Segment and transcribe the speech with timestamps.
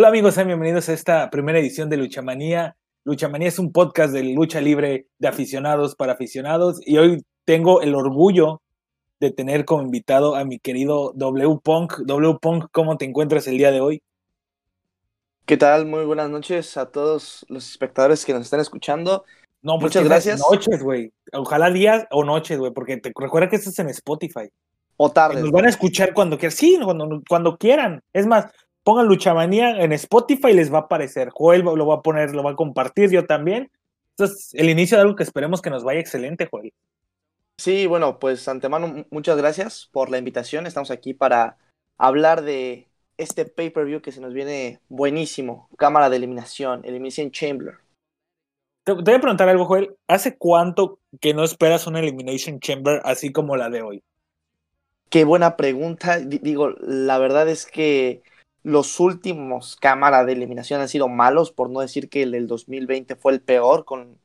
[0.00, 2.76] Hola amigos, sean bienvenidos a esta primera edición de Luchamanía.
[3.02, 7.96] Luchamanía es un podcast de lucha libre de aficionados para aficionados y hoy tengo el
[7.96, 8.62] orgullo
[9.18, 11.94] de tener como invitado a mi querido W Punk.
[12.06, 14.00] W Punk, ¿cómo te encuentras el día de hoy?
[15.46, 15.84] ¿Qué tal?
[15.84, 19.24] Muy buenas noches a todos los espectadores que nos están escuchando.
[19.62, 20.38] No, pues Muchas gracias.
[20.48, 21.12] Noches, güey.
[21.32, 24.48] Ojalá días o noches, güey, porque te recuerda que esto es en Spotify.
[24.96, 25.40] O tarde.
[25.40, 26.56] Nos van a escuchar cuando quieran.
[26.56, 28.00] Sí, cuando, cuando quieran.
[28.12, 28.46] Es más,
[28.82, 31.30] pongan Luchamanía en Spotify y les va a aparecer.
[31.30, 33.70] Joel lo va a poner, lo va a compartir, yo también.
[34.16, 36.72] Entonces, el inicio de algo que esperemos que nos vaya excelente, Joel.
[37.58, 40.66] Sí, bueno, pues antemano, muchas gracias por la invitación.
[40.66, 41.58] Estamos aquí para
[41.96, 45.68] hablar de este pay-per-view que se nos viene buenísimo.
[45.76, 47.74] Cámara de eliminación, Elimination Chamber.
[48.84, 49.96] Te, te voy a preguntar algo, Joel.
[50.06, 54.02] ¿Hace cuánto que no esperas una Elimination Chamber así como la de hoy?
[55.10, 56.20] Qué buena pregunta.
[56.20, 58.22] D digo, la verdad es que
[58.62, 63.16] los últimos cámara de eliminación han sido malos, por no decir que el del 2020
[63.16, 64.18] fue el peor con,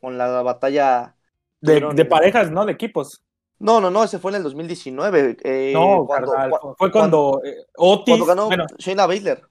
[0.00, 1.16] con la batalla.
[1.60, 2.64] De, de parejas, ¿no?
[2.66, 3.22] De equipos.
[3.58, 5.36] No, no, no, ese fue en el 2019.
[5.44, 8.16] Eh, no, cuando, carnal, fue cuando, cuando eh, Otis.
[8.16, 9.42] Cuando ganó bueno, Shayna Baszler.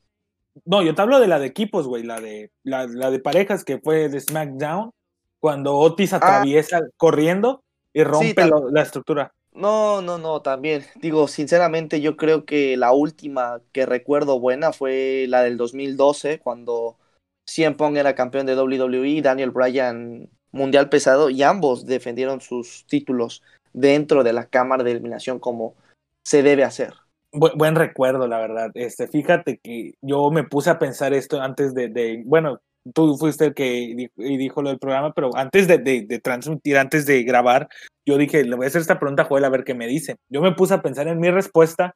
[0.66, 3.64] No, yo te hablo de la de equipos, güey, la de, la, la, de parejas
[3.64, 4.92] que fue de SmackDown,
[5.40, 7.64] cuando Otis atraviesa ah, corriendo
[7.94, 9.34] y rompe sí, la estructura.
[9.54, 10.84] No, no, no, también.
[10.96, 16.98] Digo, sinceramente, yo creo que la última que recuerdo buena fue la del 2012, cuando
[17.46, 23.42] CM Punk era campeón de WWE, Daniel Bryan mundial pesado, y ambos defendieron sus títulos
[23.74, 25.76] dentro de la cámara de eliminación como
[26.24, 26.94] se debe hacer.
[27.34, 28.72] Buen, recuerdo, la verdad.
[28.74, 32.60] Este, fíjate que yo me puse a pensar esto antes de, bueno,
[32.94, 37.70] tú fuiste el que dijo, lo del programa, pero antes de, transmitir, antes de grabar,
[38.06, 40.18] yo dije, le voy a hacer esta pregunta a Joel a ver qué me dice.
[40.30, 41.96] Yo me puse a pensar en mi respuesta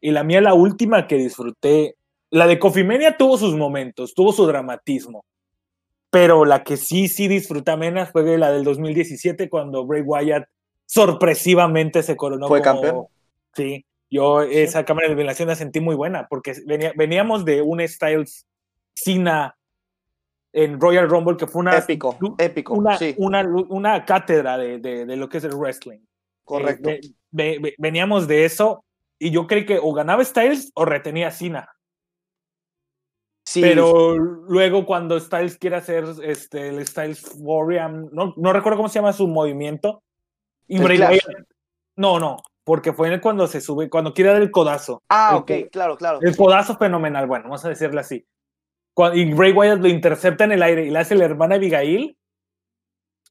[0.00, 1.96] y la mía, la última que disfruté,
[2.30, 5.24] la de Cofimenia tuvo sus momentos, tuvo su dramatismo,
[6.10, 10.48] pero la que sí, sí disfruté menos fue la del 2017 cuando Bray Wyatt
[10.86, 13.06] sorpresivamente se coronó ¿Fue como, campeón?
[13.54, 14.84] Sí, yo esa ¿Sí?
[14.84, 18.46] cámara de eliminación la sentí muy buena porque venía, veníamos de un Styles
[18.94, 19.56] Cena
[20.54, 23.14] en Royal Rumble que fue una épico, épico, una, sí.
[23.18, 25.98] una, una cátedra de, de, de, lo que es el wrestling.
[26.44, 26.90] Correcto.
[26.90, 27.00] Eh,
[27.32, 28.84] ve, ve, veníamos de eso
[29.18, 31.68] y yo creí que o ganaba Styles o retenía Cena.
[33.44, 33.60] Sí.
[33.60, 39.00] Pero luego cuando Styles quiere hacer este, el Styles Warrior, no, no recuerdo cómo se
[39.00, 40.02] llama su movimiento,
[40.66, 41.46] y Bray Wyatt,
[41.96, 45.02] no, no, porque fue cuando se sube, cuando quiere dar el codazo.
[45.08, 46.20] Ah, el, ok, claro, claro.
[46.22, 48.24] El codazo fenomenal, bueno, vamos a decirle así.
[49.14, 52.16] Y Bray Wyatt lo intercepta en el aire y le hace la hermana Abigail.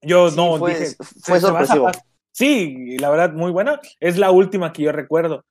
[0.01, 1.89] Yo sí, no, fue, dije, fue sorpresivo.
[2.31, 3.79] Sí, la verdad, muy buena.
[3.99, 5.45] Es la última que yo recuerdo.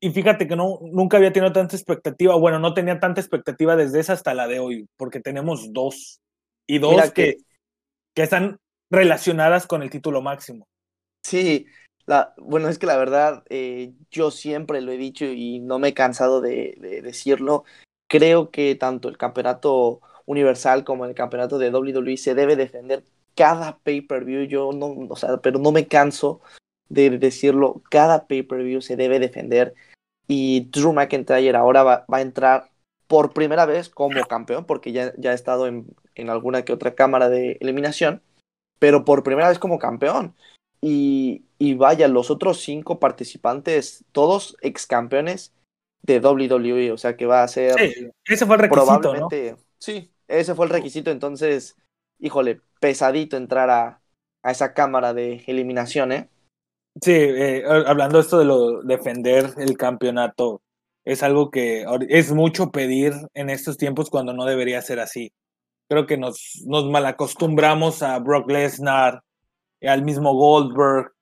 [0.00, 2.36] Y fíjate que no, nunca había tenido tanta expectativa.
[2.36, 6.20] Bueno, no tenía tanta expectativa desde esa hasta la de hoy, porque tenemos dos.
[6.66, 7.36] Y dos que, que,
[8.14, 8.58] que están
[8.90, 10.68] relacionadas con el título máximo.
[11.22, 11.66] Sí,
[12.06, 15.88] la, bueno, es que la verdad, eh, yo siempre lo he dicho y no me
[15.88, 17.64] he cansado de, de, decirlo.
[18.08, 23.04] Creo que tanto el campeonato universal como el campeonato de WWE se debe defender
[23.34, 24.44] cada pay-per-view.
[24.44, 26.40] Yo no, o sea, pero no me canso
[26.88, 27.82] de decirlo.
[27.90, 29.74] Cada pay-per-view se debe defender.
[30.26, 32.70] Y Drew McIntyre ahora va, a entrar
[33.06, 36.94] por primera vez como campeón, porque ya, ya ha estado en, en alguna que otra
[36.94, 38.22] cámara de eliminación,
[38.78, 40.34] pero por primera vez como campeón.
[40.80, 45.52] Y, y, vaya, los otros cinco participantes, todos ex campeones
[46.04, 47.74] de WWE, o sea que va a ser.
[47.78, 49.00] Sí, ese fue el requisito.
[49.00, 49.58] Probablemente, ¿no?
[49.78, 51.10] sí, ese fue el requisito.
[51.10, 51.76] Entonces,
[52.18, 54.00] híjole, pesadito entrar a,
[54.42, 56.28] a esa cámara de eliminación, ¿eh?
[57.00, 60.60] Sí, eh, hablando esto de lo defender el campeonato,
[61.04, 65.32] es algo que es mucho pedir en estos tiempos cuando no debería ser así.
[65.88, 69.22] Creo que nos, nos malacostumbramos a Brock Lesnar,
[69.82, 71.12] al mismo Goldberg.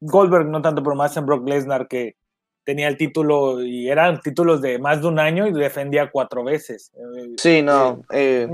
[0.00, 2.16] Goldberg no tanto, pero más en Brock Lesnar que
[2.66, 6.92] tenía el título y eran títulos de más de un año y defendía cuatro veces.
[7.38, 8.02] Sí, no.
[8.10, 8.48] Eh,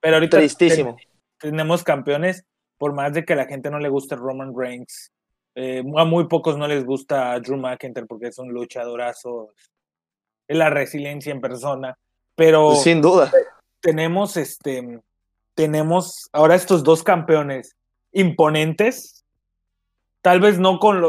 [0.00, 0.96] pero ahorita tristísimo.
[1.38, 2.44] tenemos campeones,
[2.76, 5.12] por más de que a la gente no le guste Roman Reigns.
[5.54, 9.54] Eh, a muy pocos no les gusta Drew McIntyre porque es un luchadorazo.
[10.48, 11.96] Es la resiliencia en persona.
[12.34, 13.30] Pero sin duda.
[13.80, 15.00] Tenemos este
[15.54, 17.76] tenemos ahora estos dos campeones
[18.10, 19.21] imponentes,
[20.22, 21.02] tal vez no con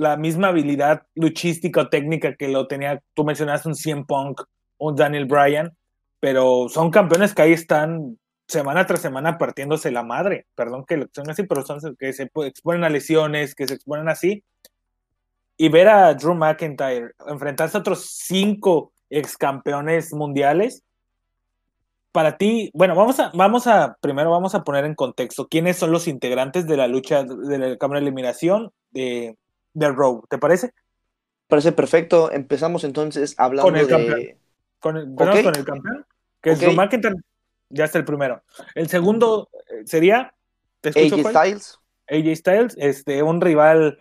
[0.00, 4.42] la misma habilidad luchística o técnica que lo tenía, tú mencionaste un CM Punk,
[4.78, 5.76] un Daniel Bryan,
[6.20, 11.06] pero son campeones que ahí están semana tras semana partiéndose la madre, perdón que lo
[11.12, 14.44] son así, pero son que se exponen a lesiones, que se exponen así,
[15.56, 20.82] y ver a Drew McIntyre enfrentarse a otros cinco ex campeones mundiales.
[22.12, 25.90] Para ti, bueno, vamos a, vamos a, primero vamos a poner en contexto quiénes son
[25.92, 29.36] los integrantes de la lucha de la cámara de eliminación de,
[29.72, 30.72] de Raw, ¿te parece?
[31.48, 32.30] Parece perfecto.
[32.30, 33.90] Empezamos entonces hablando Con el de.
[33.90, 34.38] campeón.
[34.78, 35.44] Con el, empezamos Ok.
[35.44, 36.06] con el campeón,
[36.42, 36.60] que es.
[36.60, 37.14] Drew McIntyre,
[37.70, 38.42] ya está el primero.
[38.74, 40.34] El segundo eh, sería,
[40.80, 41.34] ¿te escucho, AJ cuál?
[41.34, 41.78] Styles.
[42.08, 43.98] AJ Styles, este, un rival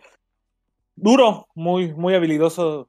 [0.95, 2.87] duro, muy, muy habilidoso.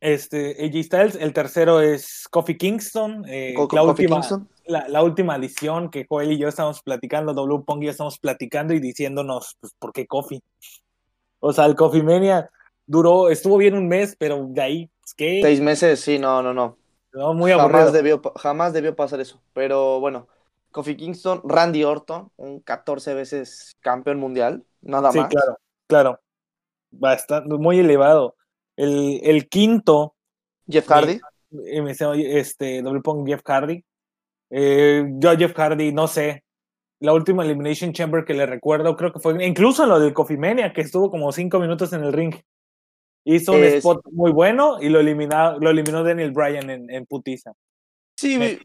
[0.00, 4.48] Este, AJ Styles, el tercero es Kofi Kingston, eh, Co- la, Kofi última, Kingston.
[4.66, 8.18] La, la última edición que Joel y yo estamos platicando, W Pong y yo estamos
[8.18, 10.40] platicando y diciéndonos, pues, ¿por qué Kofi?
[11.40, 12.50] O sea, el Kofi Mania
[12.86, 15.40] duró, estuvo bien un mes, pero de ahí, pues, ¿qué?
[15.42, 16.76] Seis meses, sí, no, no, no.
[17.12, 17.80] No, muy aburrido.
[17.80, 19.40] Jamás debió, jamás debió pasar eso.
[19.52, 20.28] Pero bueno,
[20.70, 25.30] Kofi Kingston, Randy Orton, un 14 veces campeón mundial, nada Sí, más.
[25.30, 25.56] claro,
[25.86, 26.20] claro.
[26.90, 28.34] Bastante, muy elevado.
[28.78, 30.14] El, el quinto,
[30.68, 30.86] Jeff.
[30.88, 31.20] Hardy.
[31.50, 33.84] me oye, este, doble pong Jeff Hardy.
[34.50, 36.44] Eh, yo a Jeff Hardy, no sé.
[37.00, 40.72] La última Elimination Chamber que le recuerdo, creo que fue, incluso lo del Coffee Mania,
[40.72, 42.34] que estuvo como cinco minutos en el ring.
[43.24, 47.04] Hizo un Es- spot muy bueno y lo, eliminó, lo eliminó Daniel Bryan en, en
[47.06, 47.52] putiza.
[48.16, 48.58] Sí,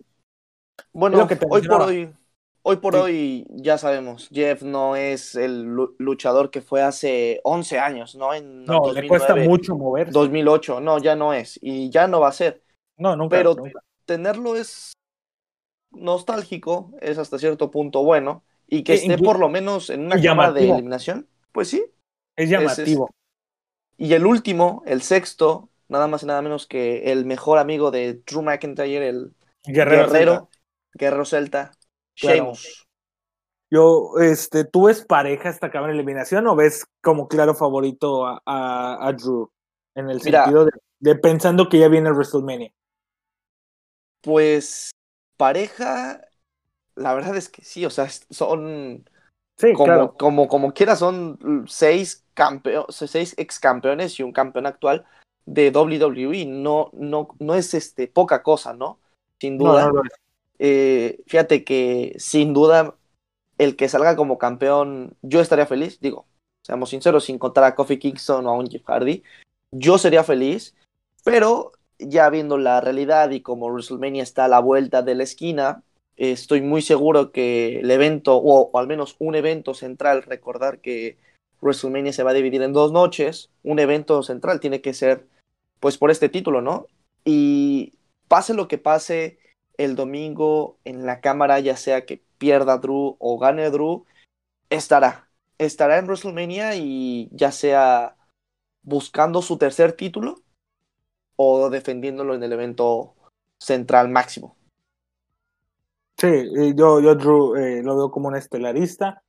[0.93, 2.13] bueno, lo que te hoy por hoy,
[2.63, 2.99] hoy por Sí.
[2.99, 8.33] hoy ya sabemos, Jeff no es el lu- luchador que fue hace 11 años, ¿no?
[8.33, 10.11] En No, le cuesta 2009, mucho mover.
[10.11, 12.63] 2008, no, ya no es y ya no va a ser.
[12.97, 13.35] No, nunca.
[13.37, 13.81] pero nunca.
[14.05, 14.93] tenerlo es
[15.91, 20.51] nostálgico, es hasta cierto punto bueno y que esté por lo menos en una cámara
[20.53, 21.85] de eliminación, pues sí.
[22.35, 23.09] Es llamativo.
[23.97, 28.21] Y el último, el sexto, nada más y nada menos que el mejor amigo de
[28.25, 29.33] Drew McIntyre, el
[29.65, 30.07] Guerrero.
[30.07, 30.49] Guerrero, Celta.
[30.95, 31.71] Guerrero Celta,
[32.19, 32.53] Claro.
[33.71, 38.41] Yo, este, ¿tú ves pareja esta cámara de eliminación o ves como claro favorito a,
[38.45, 39.51] a, a Drew?
[39.95, 40.43] En el Mira.
[40.45, 42.71] sentido de, de pensando que ya viene WrestleMania.
[44.21, 44.91] Pues
[45.37, 46.21] pareja,
[46.95, 49.05] la verdad es que sí, o sea, son
[49.57, 50.15] Sí, como, claro.
[50.17, 55.05] como, como quiera, son seis, campeones, seis ex campeones y un campeón actual
[55.45, 56.45] de WWE.
[56.45, 58.99] No, no, no es este, poca cosa, ¿no?
[59.39, 59.91] Sin duda.
[59.91, 60.01] no.
[60.65, 62.95] Eh, fíjate que sin duda
[63.57, 66.25] el que salga como campeón, yo estaría feliz, digo,
[66.61, 69.23] seamos sinceros, sin contar a Kofi Kingston o a un Jeff Hardy,
[69.71, 70.73] yo sería feliz,
[71.25, 75.83] pero ya viendo la realidad y como WrestleMania está a la vuelta de la esquina,
[76.15, 81.17] estoy muy seguro que el evento, o al menos un evento central, recordar que
[81.59, 85.27] WrestleMania se va a dividir en dos noches, un evento central tiene que ser,
[85.81, 86.87] pues, por este título, ¿no?
[87.25, 87.95] Y
[88.29, 89.39] pase lo que pase
[89.77, 94.05] el domingo en la cámara, ya sea que pierda Drew o gane Drew,
[94.69, 95.29] estará.
[95.57, 98.15] Estará en WrestleMania y ya sea
[98.81, 100.35] buscando su tercer título
[101.35, 103.15] o defendiéndolo en el evento
[103.59, 104.57] central máximo.
[106.17, 109.23] Sí, yo, yo Drew eh, lo veo como un estelarista.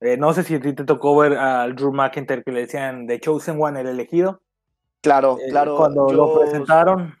[0.00, 3.06] Eh, no sé si a ti te tocó ver al Drew McIntyre que le decían
[3.06, 4.40] The Chosen One, el elegido.
[5.02, 5.76] Claro, Eh, claro.
[5.76, 7.19] Cuando yo- lo presentaron,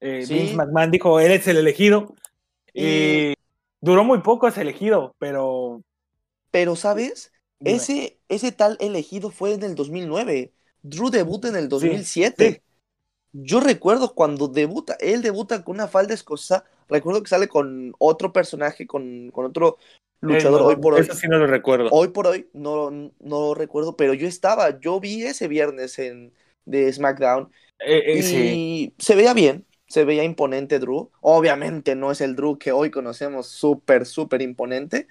[0.00, 0.34] eh, Sí.
[0.34, 2.14] Vince McMahon dijo, él es el elegido.
[2.72, 3.34] Y, Y-
[3.80, 5.82] duró muy poco ese elegido, pero...
[6.50, 7.32] Pero, ¿sabes?
[7.60, 7.76] dime.
[7.76, 10.52] Ese, ese tal elegido fue en el 2009.
[10.82, 12.52] Drew debuta en el 2007.
[12.52, 12.62] sí.
[13.32, 16.64] Yo recuerdo cuando debuta, él debuta con una falda escocesa.
[16.88, 19.78] Recuerdo que sale con otro personaje, con, con otro
[20.20, 20.60] luchador.
[20.60, 21.88] Eh, no, hoy por hoy, Eso sí no lo recuerdo.
[21.92, 26.32] hoy por hoy, no, no lo recuerdo, pero yo estaba, yo vi ese viernes en,
[26.64, 28.94] de SmackDown Eh, eh, y sí.
[28.98, 31.10] se veía bien, se veía imponente Drew.
[31.20, 35.08] Obviamente no es el Drew que hoy conocemos, súper, súper imponente,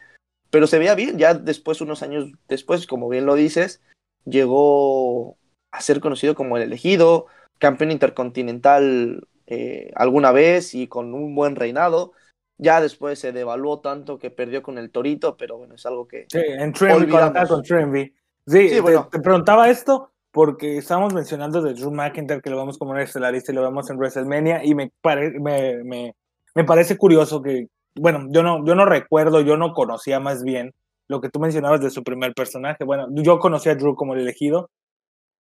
[0.50, 1.18] pero se veía bien.
[1.18, 3.82] Ya después, unos años después, como bien lo dices,
[4.24, 5.38] llegó
[5.72, 7.28] a ser conocido como el elegido,
[7.60, 12.14] campeón intercontinental eh, alguna vez y con un buen reinado.
[12.58, 16.26] Ya después se devaluó tanto que perdió con el Torito, pero bueno, es algo que...
[16.30, 17.12] Sí, en Trimby,
[17.48, 18.14] con Trimby.
[18.48, 19.10] Sí, Sí, te, bueno.
[19.12, 23.52] te preguntaba esto porque estábamos mencionando de Drew McIntyre, que lo vemos como un estelarista
[23.52, 26.16] y lo vemos en WrestleMania, y me, pare- me, me,
[26.56, 30.74] me parece curioso que, bueno, yo no, yo no recuerdo, yo no conocía más bien
[31.08, 32.84] lo que tú mencionabas de su primer personaje.
[32.84, 34.70] Bueno, yo conocí a Drew como el elegido,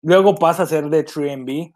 [0.03, 1.75] luego pasa a ser de 3MB,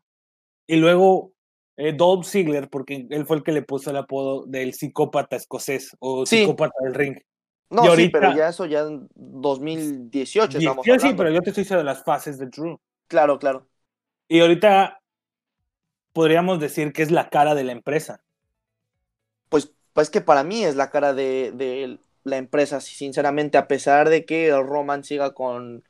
[0.67, 1.33] y luego
[1.77, 5.95] eh, Dolph Ziggler, porque él fue el que le puso el apodo del psicópata escocés
[5.99, 6.39] o Sí.
[6.39, 7.19] psicópata del ring.
[7.71, 11.65] No, Y sí, pero ya eso ya en 2018 estamos Sí, pero yo te estoy
[11.65, 12.79] diciendo de las fases de Drew.
[13.15, 13.69] Claro, claro.
[14.29, 15.01] Y ahorita
[16.15, 18.25] podríamos decir que es la cara de la empresa.
[19.49, 24.09] Pues, pues que para mí es la cara de, de la empresa, sinceramente, a pesar
[24.09, 25.85] de que el Roman siga con...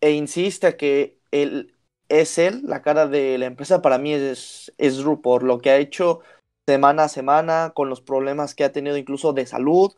[0.00, 1.74] e insiste que él
[2.08, 5.70] es él, la cara de la empresa para mí es, es Drew, por lo que
[5.70, 6.20] ha hecho
[6.66, 9.92] semana a semana, con los problemas que ha tenido incluso de salud.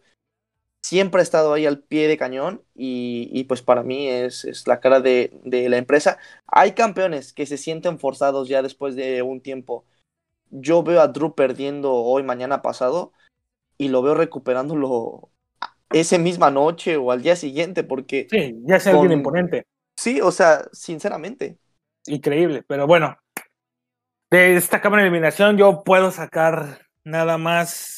[0.83, 4.67] Siempre ha estado ahí al pie de cañón y, y pues para mí es, es
[4.67, 6.19] la cara de, de, la empresa.
[6.47, 9.85] Hay campeones que se sienten forzados ya después de un tiempo.
[10.51, 13.13] Yo veo a Drew perdiendo hoy, mañana pasado
[13.77, 15.31] y lo veo recuperándolo
[15.91, 18.27] esa misma noche o al día siguiente porque...
[18.31, 19.67] Sí, ya es alguien imponente.
[19.97, 21.59] Sí, o sea, sinceramente.
[22.07, 23.19] Increíble, pero bueno,
[24.31, 27.98] de esta cámara de eliminación yo puedo sacar nada más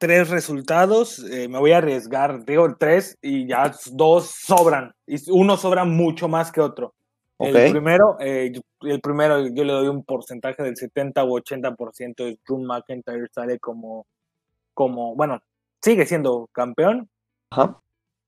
[0.00, 1.18] tres resultados.
[1.30, 4.92] Eh, me voy a arriesgar, digo tres y ya dos sobran.
[5.06, 6.94] Y uno sobra mucho más que otro.
[7.36, 7.66] Okay.
[7.66, 12.38] El primero, eh, el primero yo le doy un porcentaje del 70 u 80% de
[12.46, 14.06] Drew McIntyre sale como,
[14.74, 15.38] como, bueno,
[15.82, 17.08] sigue siendo campeón.
[17.50, 17.78] Ajá.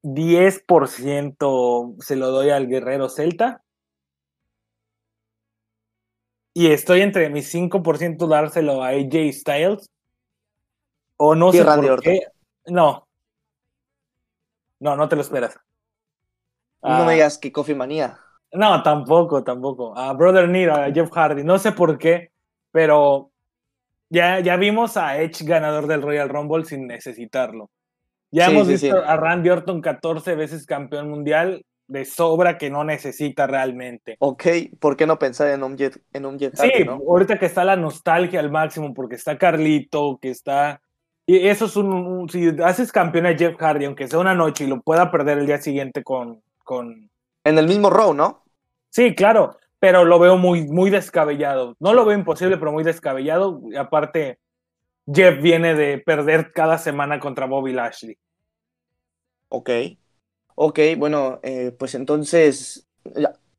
[0.03, 3.63] 10% se lo doy al guerrero celta.
[6.55, 9.89] Y estoy entre mi 5% dárselo a AJ Styles.
[11.25, 12.13] O no y sé Randy por Orton.
[12.13, 12.27] qué.
[12.67, 13.07] No.
[14.81, 15.55] No, no te lo esperas.
[16.83, 18.19] No Ah, me digas que Coffee Manía.
[18.53, 19.97] No, tampoco, tampoco.
[19.97, 21.45] A Brother Nero, a Jeff Hardy.
[21.45, 22.31] No sé por qué,
[22.73, 23.31] pero
[24.11, 27.71] ya, ya vimos a Edge ganador del Royal Rumble sin necesitarlo.
[28.33, 29.03] Ya Sí, hemos sí, visto sí.
[29.07, 34.17] a Randy Orton 14 veces campeón mundial de sobra que no necesita realmente.
[34.19, 34.45] Ok,
[34.81, 36.95] ¿por qué no pensar en un Jet, en un jet Sí, Hardy, no?
[36.95, 40.81] ahorita que está la nostalgia al máximo porque está Carlito, que está...
[41.27, 44.65] Y eso es un, un- Si haces campeón a Jeff Hardy, aunque sea una noche
[44.65, 46.43] y lo pueda perder el día siguiente con...
[46.65, 47.11] con...
[47.45, 48.45] En el mismo row, ¿no?
[48.91, 51.77] Sí, claro, pero lo veo muy, muy descabellado.
[51.81, 53.61] No lo veo imposible, pero muy descabellado.
[53.71, 54.39] Y aparte,
[55.13, 58.17] Jeff viene de perder cada semana contra Bobby Lashley.
[59.49, 59.71] Ok.
[60.55, 62.87] Ok, bueno, eh, pues entonces,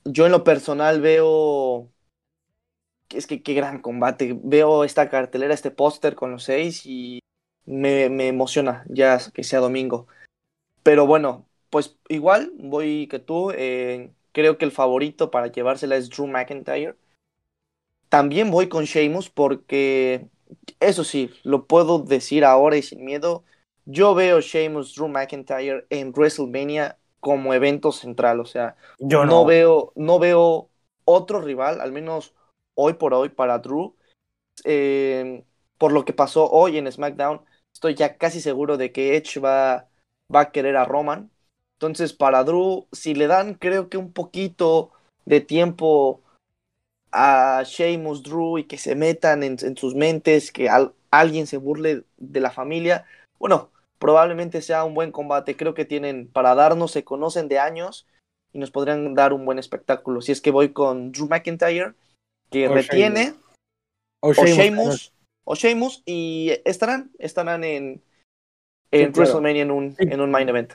[0.06, 1.92] yo en lo personal veo,
[3.10, 7.20] es que qué gran combate, veo esta cartelera, este póster con los seis y
[7.66, 10.08] me, me emociona ya que sea domingo.
[10.84, 16.10] Pero bueno, pues igual voy que tú, eh, creo que el favorito para llevársela es
[16.10, 16.96] Drew McIntyre.
[18.10, 20.28] También voy con Sheamus porque,
[20.80, 23.44] eso sí, lo puedo decir ahora y sin miedo.
[23.86, 29.32] Yo veo Sheamus Drew McIntyre en WrestleMania como evento central, o sea, Yo no.
[29.32, 29.46] no.
[29.46, 30.70] veo no veo
[31.06, 32.34] otro rival, al menos
[32.76, 33.96] hoy por hoy para Drew.
[34.66, 35.44] Eh,
[35.78, 37.42] por lo que pasó hoy en SmackDown,
[37.84, 39.90] estoy ya casi seguro de que Edge va,
[40.34, 41.30] va a querer a Roman.
[41.78, 44.92] Entonces, para Drew, si le dan, creo que un poquito
[45.26, 46.22] de tiempo
[47.12, 51.58] a Sheamus, Drew y que se metan en, en sus mentes, que al- alguien se
[51.58, 53.06] burle de la familia,
[53.38, 55.58] bueno, probablemente sea un buen combate.
[55.58, 58.08] Creo que tienen para darnos, se conocen de años
[58.54, 60.22] y nos podrían dar un buen espectáculo.
[60.22, 61.96] Si es que voy con Drew McIntyre,
[62.50, 63.34] que O retiene,
[64.22, 65.12] O o Sheamus.
[65.46, 68.02] O Sheamus, y estarán, estarán en,
[68.92, 69.12] en Sí, claro.
[69.14, 70.04] WrestleMania en un, Sí.
[70.10, 70.74] en un main event.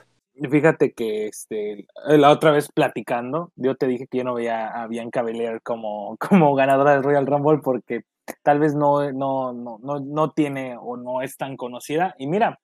[0.49, 4.87] Fíjate que este, la otra vez platicando, yo te dije que yo no veía a
[4.87, 6.15] Bianca Belair como,
[6.51, 8.03] como ganadora del Royal Rumble porque
[8.43, 12.15] tal vez no, no, no, no, no tiene o no es tan conocida.
[12.17, 12.59] Y mira,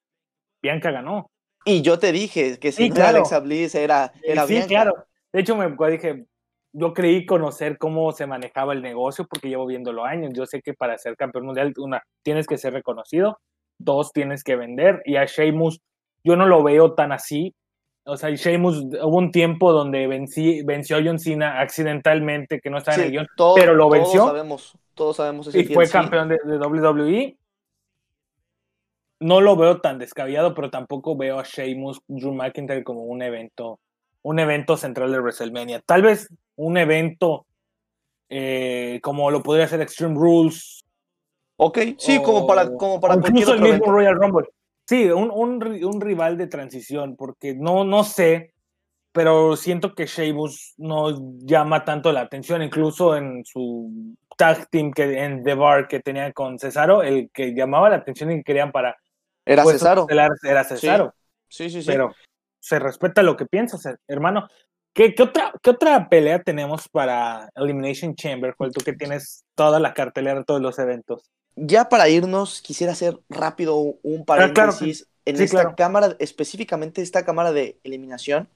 [0.62, 1.29] Bianca ganó.
[1.65, 3.17] Y yo te dije que Sí, claro.
[3.17, 4.67] Alexa Bliss era, era sí, Bianca.
[4.67, 4.93] claro.
[5.33, 6.25] De hecho, me dije,
[6.77, 10.32] yo creí conocer cómo se manejaba el negocio porque llevo viéndolo años.
[10.34, 13.39] Yo sé que para ser campeón mundial, una, tienes que ser reconocido,
[13.77, 15.01] dos, tienes que vender.
[15.05, 15.79] Y a Sheamus,
[16.24, 17.55] yo no lo veo tan así.
[18.03, 22.77] O sea, Sheamus, hubo un tiempo donde vencí, venció a John Cena accidentalmente, que no
[22.77, 24.25] estaba en el guion, todo- pero lo todos venció.
[24.27, 27.38] Sabemos, todos sabemos ese y fue campeón de, de WWE.
[29.22, 33.79] No lo veo tan descabellado, pero tampoco veo a Sheamus, Drew McIntyre como un evento,
[34.22, 35.82] un evento central de WrestleMania.
[35.86, 37.45] Tal vez un evento
[38.29, 40.83] eh, como lo podría ser Extreme Rules.
[41.57, 43.85] Ok, sí, como para, como para incluso el mismo.
[43.85, 44.47] Royal Rumble.
[44.88, 48.53] Sí, un, un un rival de transición, porque no, no sé,
[49.12, 55.24] pero siento que Sheamus no llama tanto la atención, incluso en su tag team que
[55.24, 58.71] en The Bar que tenía con Cesaro, el que llamaba la atención y que querían
[58.71, 58.97] para
[59.45, 60.05] Era Cesaro.
[60.09, 61.13] era Cesaro,
[61.47, 61.88] Sí, sí, sí.
[61.88, 62.13] pero
[62.59, 64.47] se respeta lo que piensas, hermano.
[64.95, 68.71] ¿Qué, qué otra, ¿Qué otra pelea tenemos para Elimination Chamber, Joel?
[68.71, 71.29] Tú que tienes toda la cartelera, todos los eventos.
[71.57, 75.75] Ya para irnos, quisiera hacer rápido un Ah, claro que- paréntesis en sí, esta claro.
[75.75, 78.47] cámara, específicamente esta cámara de eliminación.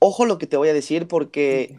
[0.00, 1.78] Ojo lo que te voy a decir porque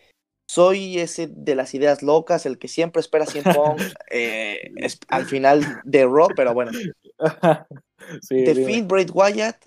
[0.49, 3.43] soy ese de las ideas locas, el que siempre espera 100
[3.77, 6.71] Punk eh, es- al final de Raw, pero bueno.
[8.21, 8.55] sí, The.
[8.55, 9.65] Fiend Bray Wyatt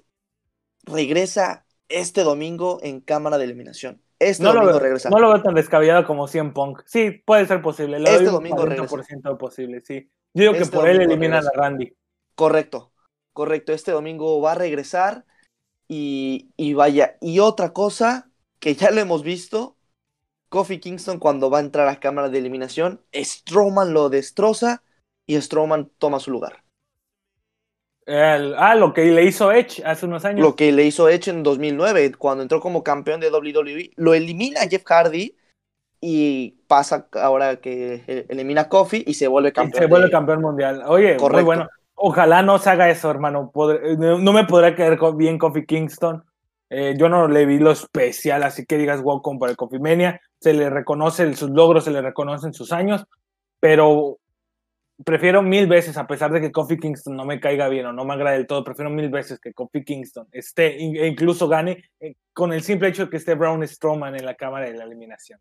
[0.85, 4.03] regresa este domingo en cámara de eliminación.
[4.19, 5.11] Este no domingo lo, regresa.
[5.11, 6.83] No lo veo tan descabellado como 100 Punk.
[6.87, 8.01] Sí, puede ser posible.
[8.01, 10.11] Le Este domingo 40% posible, sí.
[10.35, 11.51] Yo digo que Este por él eliminan regresa.
[11.55, 11.97] a Randy.
[12.35, 12.93] Correcto,
[13.33, 13.73] correcto.
[13.73, 15.25] Este domingo va a regresar
[15.87, 17.17] y, y vaya.
[17.21, 19.77] Y otra cosa que ya lo hemos visto,
[20.49, 24.83] Kofi Kingston cuando va a entrar a cámara de eliminación, Strowman lo destroza
[25.27, 26.65] y Strowman toma su lugar.
[28.09, 30.41] El- ah, lo que le hizo Edge hace unos años.
[30.41, 34.61] Lo que le hizo Edge en 2009, cuando entró como campeón de WWE, lo elimina
[34.63, 35.37] Jeff Hardy
[36.01, 39.83] y pasa ahora que eh, elimina a Kofi y se vuelve Y campeón.
[39.83, 40.83] se vuelve de- campeón mundial.
[40.87, 41.69] Oye, muy bueno.
[41.97, 43.51] Ojalá no se haga eso, hermano.
[43.53, 46.25] Podré- no, me podrá caer co- bien Kofi Kingston.
[46.71, 50.21] Eh, yo no le vi lo especial, así que digas welcome para el Kofi Mania.
[50.41, 53.05] Se le reconoce sus logros, se le reconocen sus años,
[53.61, 54.19] pero
[55.05, 58.05] prefiero mil veces, a pesar de que Kofi Kingston no me caiga bien o no
[58.05, 62.15] me agrade del todo, prefiero mil veces que Kofi Kingston esté e incluso gane eh,
[62.33, 65.41] con el simple hecho de que esté Braun Strowman en la cámara de la eliminación.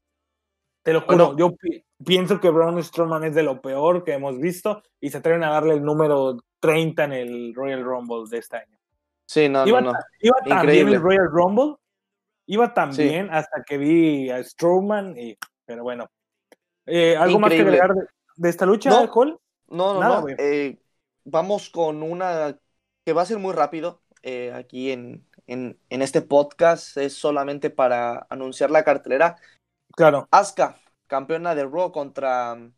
[0.84, 1.38] Te lo juro, Bueno.
[1.38, 5.18] yo pi- pienso que Braun Strowman es de lo peor que hemos visto y se
[5.18, 8.78] atreven a darle el número 30 en el Royal Rumble de este año.
[9.26, 10.96] Sí, no, iba no, iba tan bien Increíble.
[10.96, 11.76] el Royal Rumble,
[12.46, 13.04] iba tan Sí.
[13.04, 16.06] bien hasta que vi a Strowman, y, pero bueno.
[16.86, 18.04] Eh, ¿Algo más que agregar de,
[18.38, 19.10] de esta lucha, No.
[19.10, 19.36] Cole?
[19.69, 20.27] No, no, Nada, no.
[20.38, 20.79] Eh,
[21.25, 22.57] vamos con una
[23.05, 26.97] que va a ser muy rápido eh, aquí en, en, en este podcast.
[26.97, 29.38] Es solamente para anunciar la cartelera.
[29.95, 30.27] Claro.
[30.31, 32.71] Asuka, campeona de Raw contra, um,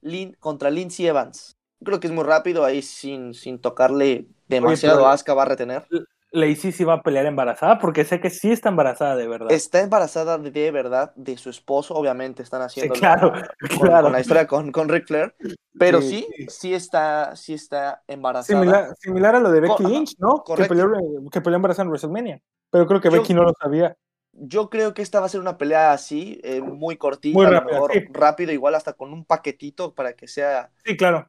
[0.00, 1.56] Lin, contra Lindsay Evans.
[1.84, 4.98] Creo que es muy rápido, ahí sin, sin tocarle demasiado.
[4.98, 5.86] pero- Asuka va a retener.
[6.32, 9.52] Lacey sí va a pelear embarazada porque sé que sí está embarazada de verdad.
[9.52, 13.42] Está embarazada de, de verdad de su esposo, obviamente están Sí, haciendo claro, con,
[13.80, 14.02] claro.
[14.04, 15.34] con la historia con, con Ric Flair,
[15.78, 18.60] pero Sí, sí, sí, está, sí está embarazada.
[18.60, 20.36] Similar, similar a lo de Becky Co- ajá, Lynch, ¿no?
[20.38, 20.74] Que correcto.
[20.74, 20.88] peleó,
[21.30, 22.40] que peleó embarazada en WrestleMania.
[22.70, 23.96] Pero creo que Yo- Becky no lo sabía.
[24.34, 27.50] Yo creo que esta va a ser una pelea así, eh, muy cortita, Muy a
[27.50, 28.04] lo rápida, mejor sí.
[28.10, 31.28] rápido, igual hasta con un paquetito para que sea Sí, claro.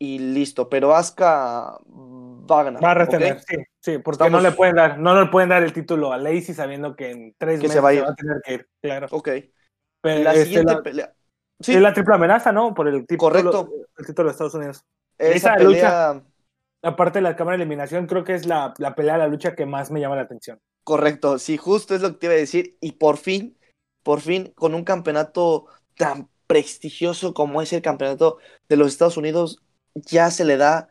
[0.00, 0.68] Y listo.
[0.68, 1.78] Pero Asuka
[2.50, 2.82] va a ganar.
[2.82, 5.62] Va a retener, sí, sí, porque Estamos- no le pueden dar, no le pueden dar
[5.62, 8.02] el título a Lacey sabiendo que en tres Que meses se va a ir.
[8.02, 9.06] a tener que ir, claro.
[9.12, 9.28] Ok.
[10.02, 11.12] Pero, La este, siguiente la- pelea.
[11.60, 12.72] Sí, es la triple amenaza, ¿no?
[12.74, 13.68] Por el título, Correcto.
[13.98, 14.82] el título de Estados Unidos.
[15.18, 16.22] esa esa pelea.
[16.82, 19.66] Aparte de la cámara de eliminación, creo que es la, la pelea, la lucha que
[19.66, 20.58] más me llama la atención.
[20.82, 22.78] Correcto, sí, justo es lo que te iba a decir.
[22.80, 23.58] Y por fin,
[24.02, 28.38] por fin, con un campeonato tan prestigioso como es el campeonato
[28.70, 29.62] de los Estados Unidos,
[29.94, 30.88] ya se le da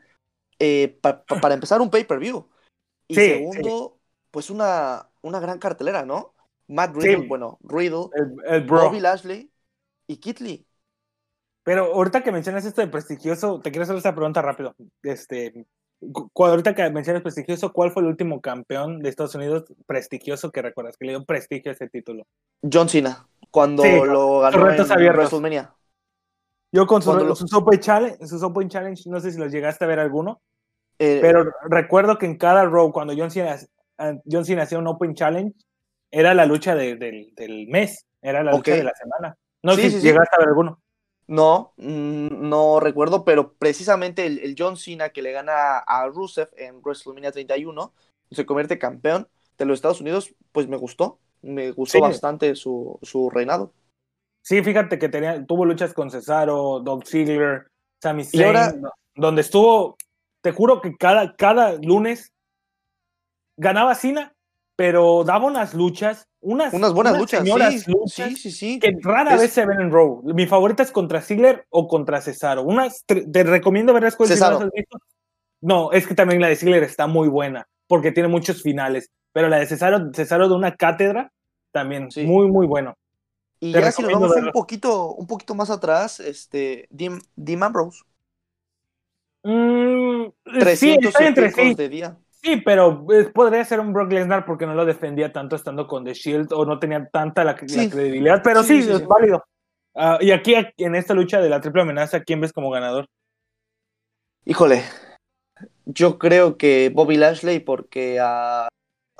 [0.60, 2.48] eh, pa- pa- para empezar un pay-per-view.
[3.08, 3.98] Y Sí, segundo,
[4.32, 6.34] pues una, una gran cartelera, ¿no?
[6.68, 7.28] Matt Riddle, Sí.
[7.28, 8.84] bueno, Riddle, El, el bro.
[8.86, 9.52] Bobby Lashley
[10.08, 10.66] y Kit Lee.
[11.64, 14.76] Pero ahorita que mencionas esto de prestigioso, te quiero hacer esta pregunta rápido.
[15.04, 15.66] Este,
[16.36, 20.98] ahorita que mencionas prestigioso, ¿cuál fue el último campeón de Estados Unidos prestigioso que recuerdas?
[20.98, 22.26] Que le dio prestigio a ese título.
[22.62, 25.32] John Cena, cuando Sí, lo ganó en abiertos.
[25.32, 25.74] WrestleMania.
[26.72, 29.86] Yo con su, lo- sus Open Challenge, sus Open Challenge, no sé si los llegaste
[29.86, 30.42] a ver alguno,
[31.00, 33.58] Eh, pero recuerdo que en cada row, cuando John Cena,
[33.98, 35.54] ah, John Cena hacía un Open Challenge,
[36.12, 39.36] era la lucha de- del, del mes, era la lucha de la semana.
[39.64, 40.08] No sé Sí, si sí, sí.
[40.08, 40.80] llegaste a ver alguno.
[41.28, 46.50] No, mm, no recuerdo, pero precisamente el, el John Cena que le gana a Rusev
[46.58, 47.94] en WrestleMania 31
[48.32, 49.28] se convierte campeón
[49.58, 53.72] de los Estados Unidos, pues me gustó, me gustó bastante su, su reinado.
[54.50, 57.68] Sí, fíjate que tenía, tuvo luchas con Cesaro, Dolph Ziggler,
[58.02, 59.96] Sami Y Zayn, ahora- do- donde estuvo,
[60.42, 62.34] te juro que cada, cada lunes
[63.58, 64.34] ganaba Cena,
[64.76, 69.36] pero daba unas luchas, unas, Unas buenas luchas, señoras sí, luchas sí, sí, que rara
[69.36, 70.24] Es- vez se ven en Raw.
[70.34, 72.64] Mi favorita es contra Ziggler o contra Cesaro.
[72.64, 74.72] Unas, te recomiendo ver las cosas si no Cesaro.
[74.74, 74.98] visto.
[75.62, 79.48] No, es que también la de Ziggler está muy buena, porque tiene muchos finales, pero
[79.48, 81.30] la de Cesaro, Cesaro de una cátedra,
[81.72, 82.96] también muy, muy bueno.
[83.60, 87.64] Y te ya si nos vamos un poquito, un poquito más atrás, este, Dean, Dean
[87.64, 88.04] Ambrose,
[89.44, 91.76] Mm, sí, 300 está y entre picos sí.
[91.76, 92.18] de día.
[92.42, 96.14] Sí, pero podría ser un Brock Lesnar porque no lo defendía tanto estando con The
[96.14, 99.06] Shield o no tenía tanta la, credibilidad, pero Sí, sí, sí, es sí.
[99.06, 99.44] válido.
[99.94, 103.08] Ah, y aquí, en esta lucha de la triple amenaza, ¿quién ves como ganador?
[104.46, 104.84] Híjole,
[105.86, 108.70] yo creo que Bobby Lashley porque a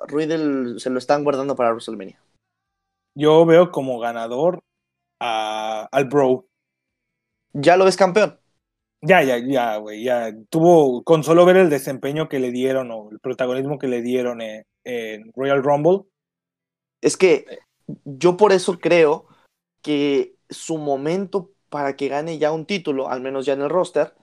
[0.08, 2.20] Riddle se lo están guardando para WrestleMania.
[3.16, 4.62] Yo veo como ganador
[5.20, 6.48] a- al Bro.
[7.54, 8.40] ¿Ya lo ves campeón?
[9.02, 10.34] Ya, ya, ya, güey, ya.
[10.50, 14.42] Tuvo, con solo ver el desempeño que le dieron o el protagonismo que le dieron
[14.42, 16.04] eh, en Royal Rumble,
[17.02, 17.46] Es que
[18.06, 19.28] yo por eso creo
[19.82, 24.14] que su momento para que gane ya un título, al menos ya en el roster,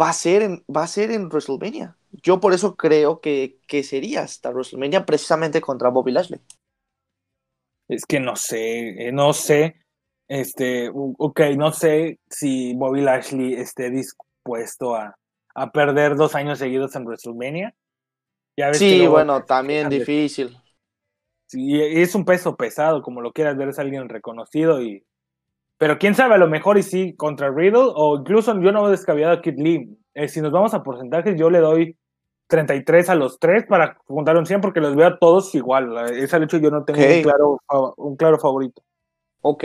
[0.00, 1.96] va a ser en, va a ser en WrestleMania.
[2.22, 6.40] Yo por eso creo que, que sería hasta WrestleMania precisamente contra Bobby Lashley.
[7.88, 9.76] Es que no sé, eh, no sé,
[10.28, 15.16] este, ok, no sé si Bobby Lashley esté dispuesto a,
[15.54, 17.74] a perder dos años seguidos en WrestleMania.
[18.72, 20.56] sí, bueno, también difícil.
[21.46, 25.04] Sí, es un peso pesado, como lo quieras ver, es alguien reconocido y...
[25.76, 28.92] Pero quién sabe, a lo mejor y sí contra Riddle, o incluso yo no he
[28.92, 29.98] descabellado a Kid Lee.
[30.14, 31.98] Eh, si nos vamos a porcentajes, yo le doy
[32.48, 36.10] 33 a los tres para juntar un 100 porque los veo a todos igual.
[36.10, 37.60] Ese hecho yo no tengo un, claro,
[37.96, 38.82] un claro favorito.
[39.40, 39.64] Ok.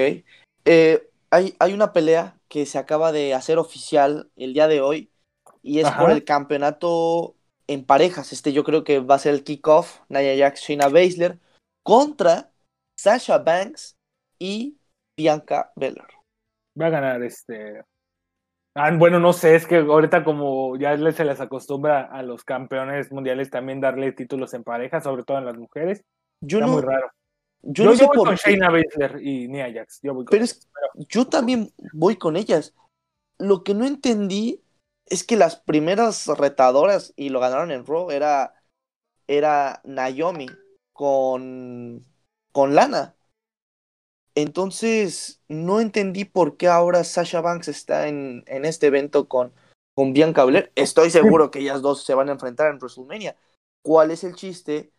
[0.65, 5.11] Eh, hay, hay una pelea que se acaba de hacer oficial el día de hoy
[5.61, 7.35] y es por el campeonato
[7.67, 8.33] en parejas.
[8.33, 9.99] Este yo creo que va a ser el kickoff.
[10.09, 11.39] Naya Jax, Shayna Baszler
[11.83, 12.51] contra
[12.97, 13.97] Sasha Banks
[14.39, 14.77] y
[15.17, 16.07] Bianca Belair.
[16.79, 17.83] Va a ganar este
[18.75, 23.11] Ah, bueno, no sé, es que ahorita como ya se les acostumbra a los campeones
[23.11, 26.03] mundiales también darle títulos en pareja, sobre todo en las mujeres.
[26.41, 27.11] Yo Está muy raro.
[27.61, 29.99] Yo, no sé voy con Shayna Baszler y Nia Jax.
[30.01, 30.45] Yo pero,
[30.95, 32.73] yo también voy con ellas.
[33.37, 34.63] Lo que no entendí
[35.05, 38.53] es que las primeras retadoras, y lo ganaron en Raw, era,
[39.27, 40.47] era Naomi
[40.93, 42.05] con,
[42.51, 43.15] con Lana.
[44.35, 49.51] Entonces, no entendí por qué ahora Sasha Banks está en, en este evento con,
[49.95, 50.71] con Bianca Belair.
[50.75, 53.35] Estoy seguro que ellas dos se van a enfrentar en WrestleMania.
[53.83, 54.91] ¿Cuál es el chiste?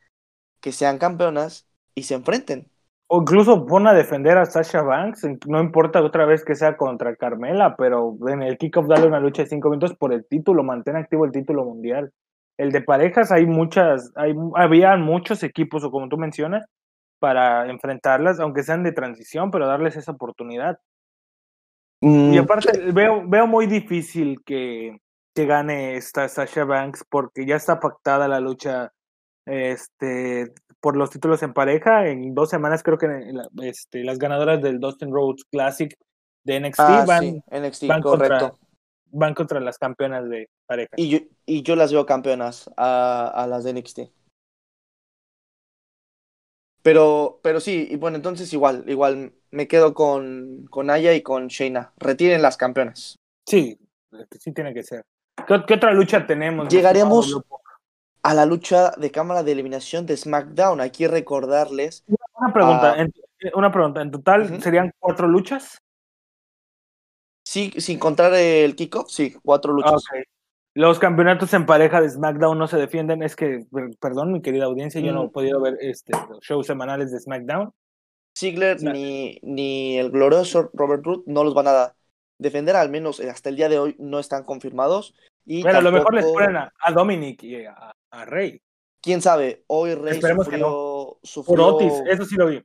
[0.61, 2.69] Que sean campeonas y se enfrenten.
[3.13, 7.17] O incluso pon a defender a Sasha Banks, no importa otra vez que sea contra
[7.17, 10.95] Carmela, pero en el kickoff dale una lucha de cinco minutos por el título, mantén
[10.95, 12.13] activo el título mundial.
[12.57, 16.65] El de parejas hay muchas, hay, había muchos equipos, o como tú mencionas,
[17.21, 20.81] para enfrentarlas, aunque sean de transición, pero darles esa oportunidad.
[22.01, 24.99] y mm, aparte, veo, veo muy difícil que,
[25.35, 28.93] que gane esta Sasha Banks porque ya está pactada la lucha
[29.47, 32.09] este, por los títulos en pareja.
[32.09, 33.07] En dos semanas creo que
[33.63, 35.95] este, las ganadoras del Dustin Rhodes Classic
[36.45, 37.45] de NXT ah, van,
[37.87, 38.55] van Contra,
[39.13, 40.91] van contra las campeonas de pareja.
[40.97, 44.01] Y yo, y yo las veo campeonas a, a las de NXT.
[46.83, 51.49] Pero, pero sí, y bueno, entonces igual, igual me quedo con, con Aya y con
[51.49, 51.93] Shayna.
[51.99, 53.19] Retiren las campeonas.
[53.47, 53.79] Sí,
[54.39, 55.05] sí tiene que ser.
[55.47, 56.69] ¿Qué, otra lucha tenemos?
[56.69, 57.41] Llegaremos
[58.23, 60.81] a la lucha de cámara de eliminación de SmackDown.
[60.81, 62.05] Aquí recordarles.
[62.35, 63.13] Una pregunta, en,
[63.55, 64.03] una pregunta.
[64.03, 65.79] ¿En total serían cuatro luchas?
[67.45, 70.05] Sí, sin contar el kickoff, sí, cuatro luchas.
[70.81, 73.23] Los campeonatos en pareja de SmackDown no se defienden.
[73.23, 73.67] Es que,
[74.01, 75.31] perdón, mi querida audiencia, yo no he mm.
[75.31, 77.71] podido ver este, los shows semanales de SmackDown.
[78.35, 81.95] Ziggler ni, ni el glorioso Robert Root no los van a
[82.39, 85.15] defender, al menos hasta el día de hoy no están confirmados.
[85.45, 88.63] Y bueno, a lo mejor les ponen a, Dominic y a, Rey.
[89.03, 92.63] Quién sabe, hoy Rey sufrió, Por Otis, eso sí lo vi.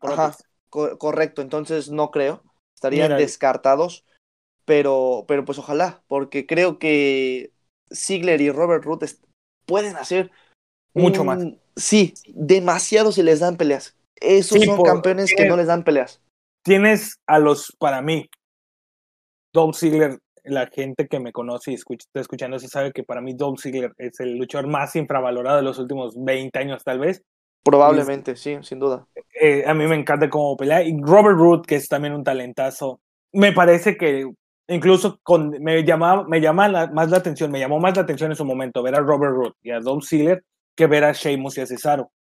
[0.70, 2.44] correcto, entonces no creo.
[2.74, 4.06] Estarían descartados.
[4.64, 7.52] Pero, pero pues ojalá, porque creo que
[7.94, 9.04] Ziggler y Robert Root
[9.66, 10.32] pueden hacer
[10.94, 11.44] mucho más.
[11.76, 13.96] Sí, demasiado se les dan peleas.
[14.16, 16.22] Esos son campeones que no les dan peleas.
[16.64, 18.30] Tienes a los, para mí,
[19.54, 23.34] Dolph Ziggler, la gente que me conoce y está escuchando se sabe que para mí
[23.34, 27.24] Dolph Ziggler es el luchador más infravalorado de los últimos 20 años tal vez.
[27.64, 29.08] Probablemente, sí, sin duda.
[29.42, 30.84] Eh, a mí me encanta cómo pelea.
[30.84, 33.00] Y Robert Root, que es también un talentazo,
[33.34, 34.32] me parece que
[34.68, 38.38] incluso con, me, llamaba, me llama más la atención, me llamó más la atención en
[38.38, 40.44] su momento ver a Robert Root y a Dolph Ziggler
[40.76, 42.12] que ver a Sheamus y a Cesaro.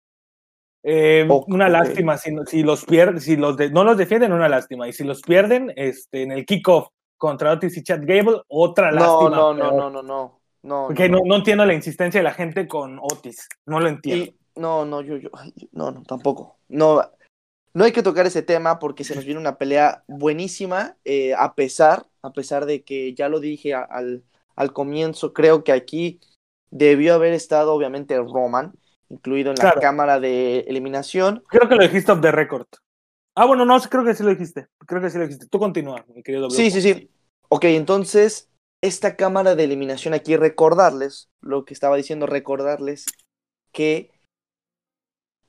[0.87, 4.87] Eh, una lástima, si, si los pierden, si los no los defienden, una lástima.
[4.87, 9.31] Y si los pierden este, en el kickoff contra Otis y Chad Gable, otra lástima.
[9.31, 10.85] No, no, no, no, no, no.
[10.87, 13.47] Porque no, no, entiendo la insistencia de la gente con Otis.
[13.65, 14.31] No lo entiendo.
[14.55, 15.29] no, no, yo, yo,
[15.71, 16.57] no, no, tampoco.
[16.69, 17.01] No,
[17.75, 21.55] no hay que tocar ese tema porque se nos viene una pelea buenísima, eh, a
[21.55, 24.23] pesar, a pesar de que ya lo dije al,
[24.55, 26.21] al comienzo, creo que aquí
[26.71, 28.73] debió haber estado obviamente Roman,
[29.09, 31.43] incluido en la cámara de eliminación.
[31.49, 32.65] Creo que lo dijiste off the record.
[33.35, 34.69] Ah, bueno, no, creo que sí lo dijiste.
[34.87, 35.47] Creo que sí lo dijiste.
[35.47, 36.49] Tú continúa, mi querido.
[36.49, 37.11] Sí, sí, sí.
[37.49, 43.05] Ok, entonces, esta cámara de eliminación aquí, recordarles, lo que estaba diciendo, recordarles
[43.73, 44.11] que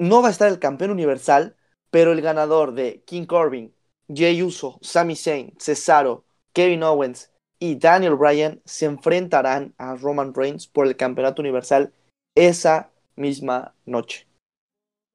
[0.00, 1.56] no va a estar el campeón universal,
[1.90, 3.74] pero el ganador de King Corbin,
[4.12, 10.66] Jay Uso, Sami Zayn, Cesaro, Kevin Owens y Daniel Bryan se enfrentarán a Roman Reigns
[10.66, 11.92] por el campeonato universal
[12.34, 14.26] esa misma noche.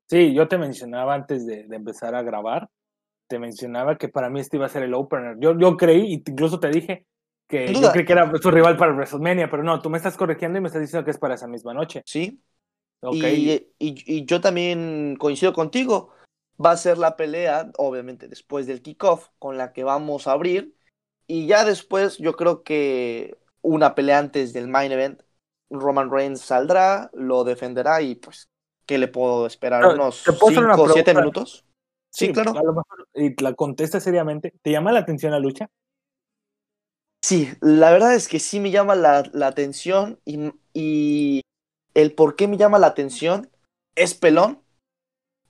[0.09, 2.69] Sí, yo te mencionaba antes de, empezar a grabar,
[3.29, 5.37] te mencionaba que para mí este iba a ser el opener.
[5.39, 7.05] Yo, yo creí, incluso te dije
[7.47, 10.57] que yo creí que era su rival para WrestleMania, pero no, tú me estás corrigiendo
[10.57, 12.01] y me estás diciendo que es para esa misma noche.
[12.05, 12.41] Sí.
[13.03, 13.73] Okay.
[13.79, 16.11] y, y yo también coincido contigo
[16.63, 20.75] va a ser la pelea, obviamente después del kickoff, con la que vamos a abrir.
[21.27, 25.21] Y ya después, yo creo que una pelea antes del main event,
[25.69, 28.49] Roman Reigns saldrá, lo defenderá y pues,
[28.85, 29.85] ¿qué le puedo esperar?
[29.87, 31.21] ¿Unos ¿te puedo hacer una 5 o 7 pregunta?
[31.21, 31.65] minutos?
[32.09, 32.53] Sí, claro.
[32.53, 34.53] Mejor, y la contesta seriamente.
[34.61, 35.69] ¿Te llama la atención la lucha?
[37.21, 41.41] Sí, la verdad es que sí me llama la, la atención y, y
[41.93, 43.49] el por qué me llama la atención
[43.95, 44.61] es pelón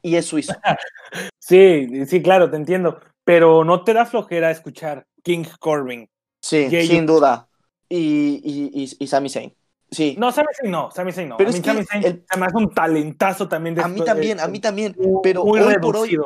[0.01, 0.53] y es suizo.
[1.39, 2.99] Sí, sí, claro, te entiendo.
[3.25, 6.07] Pero no te da flojera escuchar King Corbin.
[6.41, 7.49] Sí, sin duda.
[7.89, 9.53] Y, y, y, y Sami Zayn.
[9.89, 10.15] Sí.
[10.17, 11.37] No, Sami Zayn no, Sami Zayn no.
[11.37, 13.77] Pero a mí es que Sami Zayn el- un talentazo también.
[13.81, 14.95] a mí también, a mí también.
[15.21, 16.17] Pero muy hoy por hoy,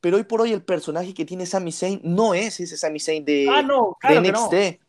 [0.00, 3.24] pero hoy por hoy el personaje que tiene Sami Zayn no es ese Sami Zayn
[3.24, 4.46] de, Ah, no, de claro que no.
[4.50, 4.80] NXT.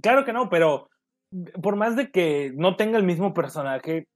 [0.00, 0.88] Claro que no, pero
[1.60, 4.06] por más de que no tenga el mismo personaje,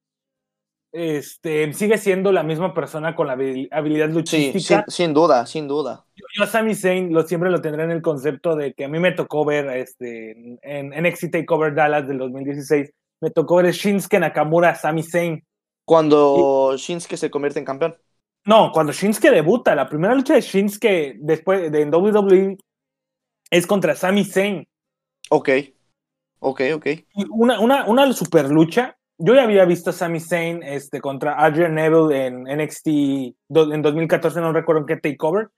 [0.93, 4.85] este, sigue siendo la misma persona con la habil- habilidad Sí, luchística.
[4.89, 6.05] sin, sin duda, sin duda.
[6.17, 8.89] Yo, yo a Sami Zayn lo, siempre lo tendré en el concepto de que a
[8.89, 14.19] mí me tocó ver este, en NXT TakeOver Dallas del 2016, me tocó ver Shinsuke
[14.21, 15.45] Nakamura, Sami Zayn.
[15.85, 17.97] Cuando Shinsuke se convierte en campeón.
[18.45, 22.57] No, cuando Shinsuke debuta, la primera lucha de Shinsuke después de en WWE
[23.51, 24.67] es contra Sami Zayn.
[25.31, 25.49] Ok.
[26.41, 26.87] Ok, ok.
[26.87, 28.98] Y Una, una, una super lucha.
[29.21, 34.41] Yo ya había visto a Sami Zayn este, contra Adrian Neville en NXT en 2014,
[34.41, 35.49] no recuerdo en qué takeover.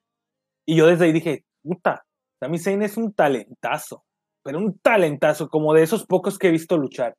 [0.67, 2.03] Y yo desde ahí dije, puta,
[2.41, 4.05] Sami Zayn es un talentazo,
[4.43, 7.15] pero un talentazo, como de esos pocos que he visto luchar.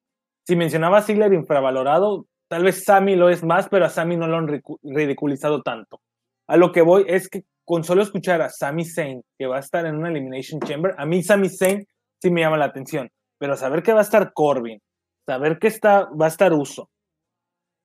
[0.47, 4.25] Si mencionaba a Ziggler infravalorado, tal vez Sami lo es más, pero a Sami no
[4.25, 6.01] lo han ridiculizado tanto.
[6.47, 9.59] A lo que voy es que con solo escuchar a Sami Zayn, que va a
[9.59, 11.85] estar en una Elimination Chamber, a mí Sami Zayn
[12.19, 14.79] sí me llama la atención, pero saber que va a estar Corbin,
[15.25, 16.89] saber que está, va a estar Uso,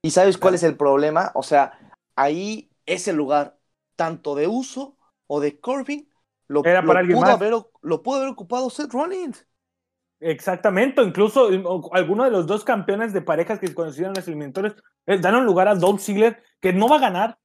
[0.03, 1.33] ¿Y sabes cuál es el problema?
[1.35, 1.73] O sea,
[2.15, 3.59] ahí ese lugar,
[3.97, 4.97] tanto de uso
[5.27, 6.09] o de Corbin,
[6.49, 7.35] lo, Era lo para alguien pudo más.
[7.41, 9.47] haber, lo pudo haber ocupado Seth Rollins.
[10.21, 14.21] Exactamente, incluso eh, o- alguno de los dos campeones de parejas que se conocieron en
[14.21, 14.75] los eliminatorios
[15.07, 17.39] eh, dan lugar a Dolph Ziggler que no va a ganar,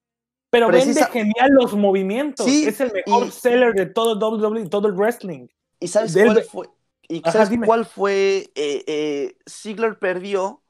[0.50, 2.46] pero Precisa- vende genial los movimientos.
[2.46, 5.48] Sí, es el mejor y- seller de todo WWE, todo el wrestling.
[5.80, 6.70] ¿Y sabes Del- cuál fue?
[7.12, 7.68] ¿Y Ajá, sabes dime.
[7.68, 8.52] cuál fue?
[8.56, 10.64] Eh, eh, Ziggler perdió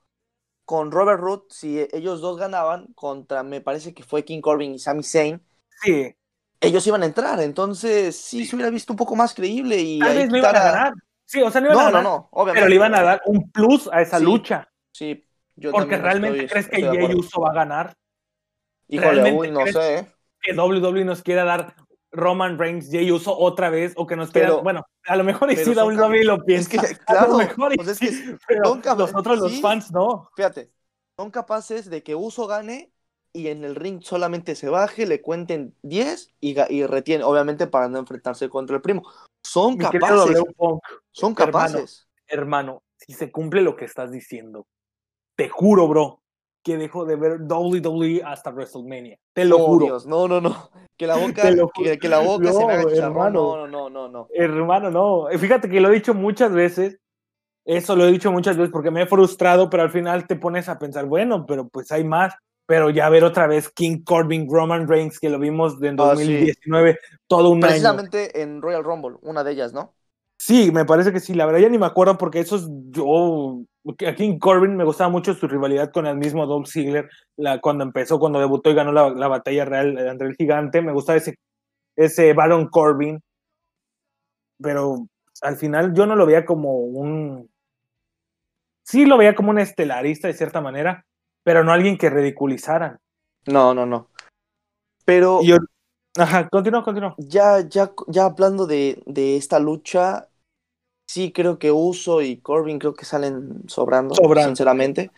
[0.65, 4.79] con Robert Root si ellos dos ganaban contra, me parece que fue King Corbin y
[4.79, 5.41] Sami Zayn.
[5.81, 6.15] Sí,
[6.59, 10.15] Ellos iban a entrar, entonces sí se hubiera visto un poco más creíble y tal
[10.15, 10.93] vez no iban a ganar.
[11.25, 12.59] Sí, o sea, no iban a No, no, ganar, no, obviamente.
[12.59, 14.69] pero le iban a dar un plus a esa Sí, lucha.
[14.91, 15.25] Sí,
[15.55, 17.15] yo Porque realmente estoy- crees que estoy Jey.
[17.15, 17.95] Uso va a ganar.
[18.87, 19.97] Híjole, uy, no sé.
[19.99, 20.11] ¿eh?
[20.41, 21.75] Que WWE nos quiera dar
[22.11, 24.31] Roman Reigns, Jey Uso otra vez, o que nos.
[24.31, 26.81] Pero- bueno, a lo mejor y sí WWE lo Es piensa.
[27.07, 30.29] a lo mejor pues es que sí, pero son capa- nosotros los fans no.
[30.35, 30.71] fíjate,
[31.17, 32.91] son capaces de que Uso gane
[33.33, 37.87] y en el ring solamente se baje, le cuenten 10 y, y retiene, obviamente para
[37.87, 39.03] no enfrentarse contra el primo.
[39.41, 42.07] Son Mi capaces, Punk, son hermano, capaces.
[42.27, 44.67] hermano, si se cumple lo que estás diciendo,
[45.37, 46.21] te juro, bro,
[46.63, 49.17] que dejo de ver WWE hasta WrestleMania.
[49.33, 49.85] Te lo Oh, juro.
[49.85, 50.69] Dios, no, no, no.
[51.01, 53.31] Que la boca, lo que, que la boca se me haga No, hermano.
[53.31, 54.27] No, no, no, no, no.
[54.35, 55.25] Hermano, no.
[55.35, 56.99] Fíjate que lo he dicho muchas veces.
[57.65, 60.69] Eso lo he dicho muchas veces porque me he frustrado, pero al final te pones
[60.69, 62.35] a pensar, bueno, pero pues hay más.
[62.67, 66.21] Pero ya ver otra vez King Corbin, Roman Reigns, que lo vimos en Ah, sí.
[66.21, 67.67] 2019, todo un año.
[67.67, 69.95] Precisamente en Royal Rumble, una de ellas, ¿no?
[70.37, 71.33] Sí, me parece que sí.
[71.33, 73.63] La verdad ya ni me acuerdo porque eso es yo.
[73.83, 77.83] A King Corbin me gustaba mucho su rivalidad con el mismo Dolph Ziggler la, cuando
[77.83, 80.81] empezó, cuando debutó y ganó la, la batalla real entre el gigante.
[80.81, 81.35] Me gustaba ese,
[81.95, 83.19] ese Baron Corbin.
[84.61, 85.07] Pero
[85.41, 87.49] al final yo no lo veía como un.
[88.83, 91.05] Sí, lo veía como un estelarista de cierta manera,
[91.43, 92.99] pero no alguien que ridiculizaran.
[93.47, 94.09] No, no, no.
[95.05, 95.57] Pero yo-
[96.17, 97.15] Ajá, continúa, continúa.
[97.17, 100.27] ya, ya, ya hablando de, de esta lucha,
[101.11, 104.47] sí creo que Uso y Corbin creo que salen sobrando, Sobrando.
[104.47, 105.11] sinceramente,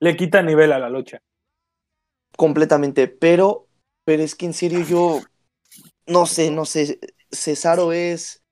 [0.00, 1.20] Le quita nivel a la lucha.
[2.36, 3.08] completamente.
[3.08, 3.66] Pero,
[4.04, 5.20] pero es que en serio yo,
[6.06, 7.00] no sé, no sé,
[7.32, 8.42] Cesaro es,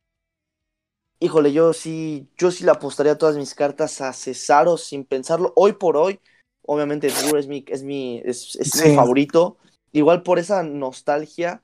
[1.20, 5.52] híjole, yo sí, yo sí le apostaría todas mis cartas a Cesaro sin pensarlo.
[5.54, 6.20] Hoy por hoy,
[6.62, 9.58] obviamente Drew es mi, es mi, es, es mi favorito.
[9.92, 11.62] Igual por esa nostalgia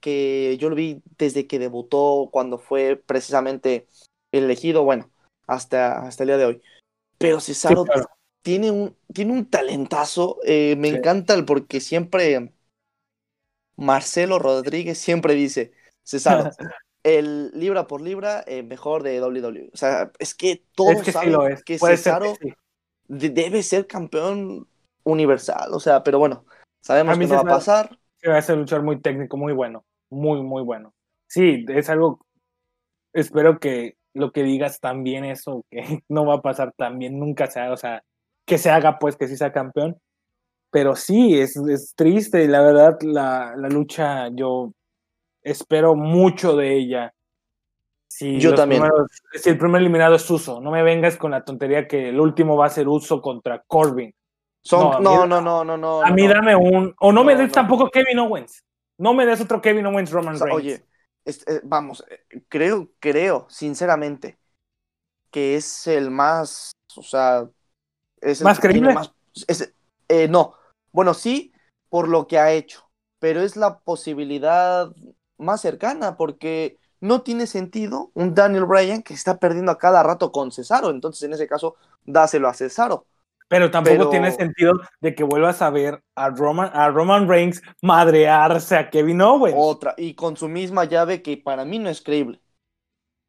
[0.00, 3.86] que yo lo vi desde que debutó, cuando fue precisamente
[4.32, 5.10] elegido, bueno,
[5.46, 6.62] hasta, hasta el día de hoy.
[7.18, 8.06] Pero Cesaro Sí, claro.
[8.42, 10.96] tiene, un, tiene un talentazo, eh, me Sí.
[10.96, 12.52] encanta el porque siempre
[13.76, 15.72] Marcelo Rodríguez siempre dice,
[16.04, 16.50] Cesaro,
[17.04, 19.70] el libra por libra eh, mejor de WWE.
[19.72, 21.62] O sea, es que todos Es que saben lo es.
[21.62, 22.54] que Puede ser Cesaro que sí.
[23.08, 24.66] de- debe ser campeón
[25.04, 26.44] universal, o sea, pero bueno,
[26.82, 27.98] sabemos A mí que no va a pasar.
[28.20, 29.84] Sí, va a ser un luchador muy técnico, muy bueno.
[30.10, 30.92] Muy, muy bueno.
[31.28, 32.20] Sí, es algo.
[33.12, 37.60] Espero que lo que digas también eso, que no va a pasar también, nunca se
[37.60, 38.02] haga, o sea,
[38.44, 39.98] que se haga pues que sí sea campeón.
[40.70, 44.72] Pero sí, es, es triste, la verdad, la, la lucha, yo
[45.42, 47.14] espero mucho de ella.
[48.08, 48.82] Si Yo también.
[49.34, 52.56] si el primer eliminado es Uso, no me vengas con la tontería que el último
[52.56, 54.12] va a ser Uso contra Corbin.
[54.60, 56.02] Son, no, no, no, no, no.
[56.02, 56.34] A mí no.
[56.34, 56.94] dame un.
[57.00, 58.64] O no, me des tampoco Kevin Owens.
[58.98, 60.60] No me des otro Kevin Owens Roman O sea, Reigns.
[60.60, 60.84] oye,
[61.24, 64.38] es- eh, vamos, eh, creo, creo, sinceramente,
[65.30, 67.48] que es el más, o sea,
[68.20, 68.94] es el ¿Más creíble?
[68.94, 69.12] más-
[69.48, 69.72] es-
[70.08, 70.54] eh, no,
[70.92, 71.52] bueno, sí,
[71.88, 74.90] por lo que ha hecho, pero es la posibilidad
[75.38, 80.32] más cercana, porque no tiene sentido un Daniel Bryan que está perdiendo a cada rato
[80.32, 83.06] con Cesaro, entonces en ese caso, dáselo a Cesaro.
[83.48, 87.62] Pero tampoco Pero- tiene sentido de que vuelvas a ver a Roman, a Roman Reigns
[87.82, 89.56] madrearse a Kevin Owens.
[89.58, 92.40] Otra, y con su misma llave que para mí no es creíble.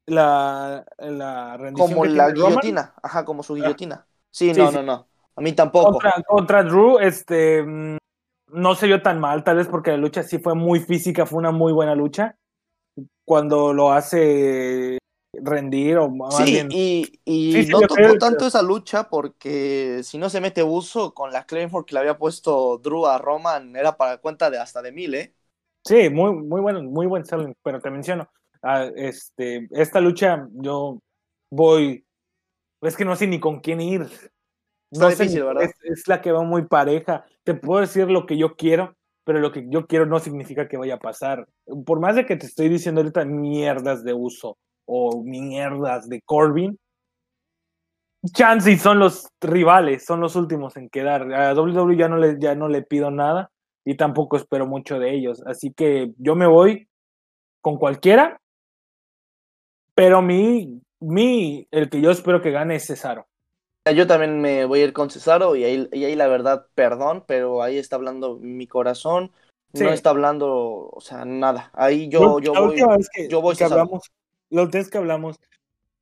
[0.06, 4.06] La, la rendición Como la Roman guillotina, ajá, como su guillotina.
[4.32, 4.76] Sí, Sí, no, sí.
[4.78, 5.08] no, no.
[5.36, 5.92] A mí tampoco.
[5.94, 7.98] Contra, contra Drew, este, mm,
[8.54, 11.40] no se vio tan mal, tal vez porque la lucha sí fue muy física, fue
[11.40, 12.36] una muy buena lucha.
[13.26, 14.98] Cuando lo hace
[15.50, 16.70] rendir, o más Sí, bien.
[16.70, 21.14] y, y Sí, sí, no tocó tanto esa lucha porque si no se mete uso
[21.16, 24.82] con la Claymore que le había puesto Drew a Roman, era para cuenta de hasta
[24.84, 25.36] de mil, ¿eh?
[25.86, 28.30] Sí, muy, muy bueno, muy buen selling, pero te menciono,
[28.62, 31.00] ah, este, esta lucha yo
[31.50, 32.06] voy,
[32.82, 34.08] es que no sé ni con quién ir.
[34.92, 35.70] Está No sé, difícil, ¿verdad?
[35.70, 37.26] Es, es la que va muy pareja.
[37.44, 40.78] Te puedo decir lo que yo quiero, pero lo que yo quiero no significa que
[40.78, 41.48] vaya a pasar.
[41.86, 44.58] Por más de que te estoy diciendo ahorita mierdas de uso
[44.92, 46.80] o mierdas de Corbin,
[48.34, 51.32] Chance y son los rivales, son los últimos en quedar.
[51.34, 53.50] A WWE ya no le, ya no le pido nada
[53.86, 55.42] y tampoco espero mucho de ellos.
[55.46, 56.90] Así que yo me voy
[57.62, 58.42] con cualquiera,
[59.96, 63.28] pero mi, mi, el que yo espero que gane es Cesaro.
[63.96, 67.24] Yo también me voy a ir con Cesaro y ahí, y ahí la verdad, perdón,
[67.26, 69.32] pero ahí está hablando mi corazón,
[69.74, 69.84] Sí.
[69.84, 71.70] no está hablando, o sea, nada.
[71.74, 72.76] Ahí yo, yo voy,
[73.14, 73.82] que, yo voy que Cesaro.
[73.82, 74.12] hablamos,
[74.50, 75.40] la última vez que hablamos,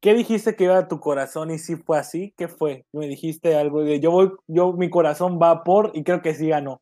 [0.02, 2.34] ¿qué dijiste que iba a tu corazón y si fue así?
[2.38, 2.86] ¿Qué fue?
[2.92, 6.50] Me dijiste algo de yo voy, yo mi corazón va por y creo que sí
[6.50, 6.82] ganó.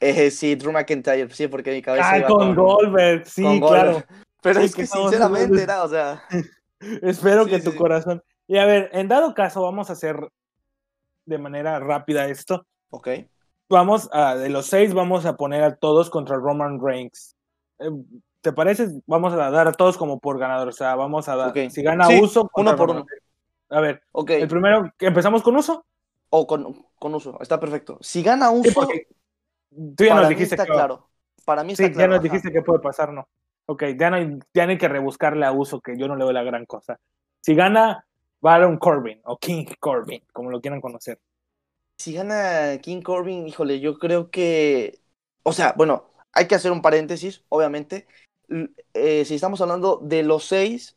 [0.00, 3.92] Eh, sí, Drew McIntyre, sí, porque mi cabeza Ah, iba con, Goldberg, sí, con claro.
[3.92, 4.06] Goldberg.
[4.42, 6.24] Pero Sí, es que sinceramente era, o sea,
[7.02, 8.22] Espero Sí, que sí, tu corazón.
[8.48, 10.16] Y a ver, en dado caso, vamos a hacer
[11.24, 12.66] de manera rápida esto.
[12.90, 13.08] ok.
[13.68, 17.36] Vamos a, de los seis, vamos a poner a todos contra Roman Reigns.
[17.78, 17.88] Eh,
[18.42, 18.88] ¿Te parece?
[19.06, 20.68] Vamos a dar a todos como por ganador.
[20.68, 21.52] O sea, vamos a dar.
[21.70, 23.06] Si gana Sí, Uso, uno por uno.
[23.70, 25.86] A ver, Ok, el primero, ¿empezamos con Uso?
[26.30, 27.98] o con, con uso, está perfecto.
[28.00, 28.88] Si gana uso,
[29.96, 31.10] tú ya nos dijiste está que claro.
[31.44, 32.08] Para mí está Sí, ya claro.
[32.08, 32.22] nos ajá.
[32.24, 33.28] dijiste que puede pasar, ¿no?
[33.66, 36.24] Ok, ya no, hay, ya no hay que rebuscarle a Uso, que yo no le
[36.24, 36.98] doy la gran cosa.
[37.40, 38.06] Si gana
[38.40, 41.20] Baron Corbin o King Corbin, como lo quieran conocer.
[41.98, 45.00] Si gana King Corbin, híjole, yo creo que.
[45.44, 48.06] O sea, bueno, hay que hacer un paréntesis, obviamente.
[48.48, 50.96] Eh, si estamos hablando de los seis,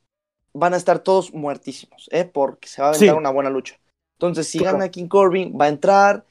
[0.53, 2.25] van a estar todos muertísimos, ¿eh?
[2.25, 3.17] Porque se va a aventar Sí.
[3.19, 3.79] una buena lucha.
[4.17, 4.77] Entonces, si Claro.
[4.77, 6.25] gana King Corbin, va a entrar,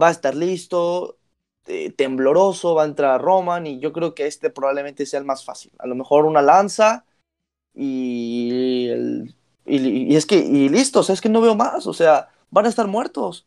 [0.00, 1.18] va a estar listo,
[1.66, 5.44] eh, tembloroso, va a entrar Roman, y yo creo que este probablemente sea el más
[5.44, 5.72] fácil.
[5.78, 7.04] A lo mejor una lanza
[7.74, 8.88] y.
[8.90, 10.36] el- y, y es que.
[10.36, 13.46] Y listo, o sea, es que no veo más, o sea, van a estar muertos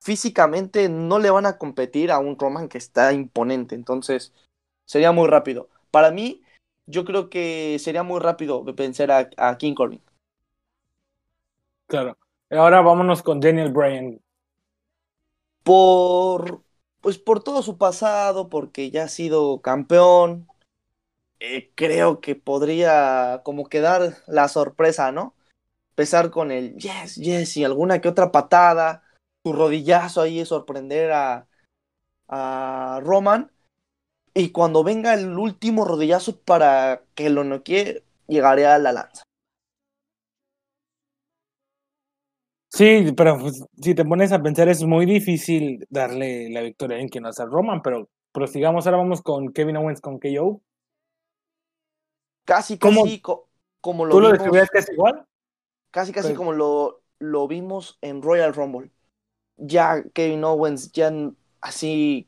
[0.00, 4.34] físicamente no le van a competir a un Roman que está imponente, entonces
[4.86, 5.70] sería muy rápido.
[5.94, 6.42] Para mí,
[6.86, 10.02] yo creo que sería muy rápido vencer a, a King Corbin.
[11.86, 12.18] Claro.
[12.50, 14.20] Ahora vámonos con Daniel Bryan.
[15.62, 16.64] Por,
[17.00, 20.48] pues por todo su pasado, porque ya ha sido campeón,
[21.38, 25.36] eh, creo que podría como quedar la sorpresa, ¿no?
[25.90, 29.04] Empezar con el yes, yes y alguna que otra patada,
[29.44, 31.46] su rodillazo ahí es sorprender a,
[32.26, 33.53] a Roman.
[34.34, 39.22] Y cuando venga el último rodillazo para que lo noquee, llegaré a la lanza.
[42.68, 47.08] Sí, pero pues, si te pones a pensar, es muy difícil darle la victoria en
[47.08, 48.86] que no sea Roman, pero prosigamos.
[48.86, 50.60] Ahora vamos con Kevin Owens con KO.
[52.44, 53.48] Casi, casi co-
[53.80, 55.24] como lo ¿Tú lo vimos, describías que es igual?
[55.92, 58.90] casi, casi Pues- como lo, lo vimos en Royal Rumble.
[59.56, 61.12] Ya Kevin Owens, ya
[61.60, 62.26] así,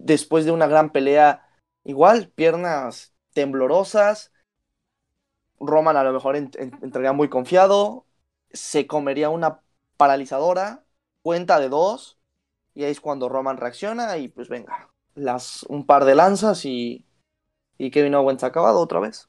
[0.00, 1.48] después de una gran pelea,
[1.84, 4.32] igual, piernas temblorosas.
[5.60, 8.06] Roman a lo mejor en- en- entraría muy confiado,
[8.52, 9.60] se comería una
[9.96, 10.84] paralizadora,
[11.22, 12.18] cuenta de dos,
[12.74, 17.06] y ahí es cuando Roman reacciona y pues venga, las, un par de lanzas y,
[17.78, 19.28] y Kevin Owens acabado otra vez.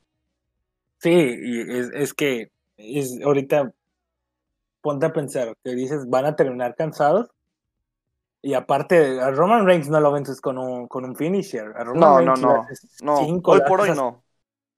[0.99, 2.47] Sí, y es, es que
[2.77, 3.73] es, ahorita
[4.81, 7.27] ponte a pensar que dices van a terminar cansados.
[8.45, 11.71] Y aparte, a Roman Reigns no lo vences con un, con un finisher.
[11.77, 12.67] A Roman No, Reigns no, no.
[13.01, 14.21] No, cinco, hoy por hoy no.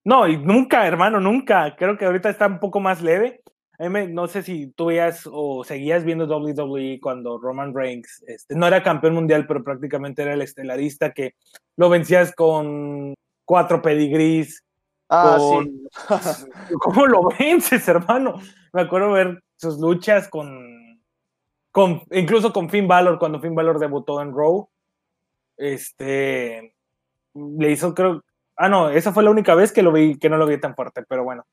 [0.03, 1.75] No, y nunca, hermano, nunca.
[1.75, 3.41] Creo que ahorita está un poco más leve.
[3.79, 8.67] Me- no sé si tú veías o seguías viendo WWE cuando Roman Reigns este, no
[8.67, 11.33] era campeón mundial, pero prácticamente era el estelarista que
[11.75, 14.63] lo vencías con cuatro pedigrís.
[15.09, 15.87] Ah, con- sí.
[16.81, 18.39] ¿Cómo lo vences, hermano?
[18.73, 20.84] Me acuerdo ver sus luchas con,
[21.75, 24.69] con incluso con Finn Balor cuando Finn Balor debutó en Raw.
[25.57, 26.73] Este
[27.33, 28.23] le hizo creo
[28.55, 30.73] ah no, esa fue la única vez que lo vi que no lo vi tan
[30.73, 31.45] fuerte, pero bueno.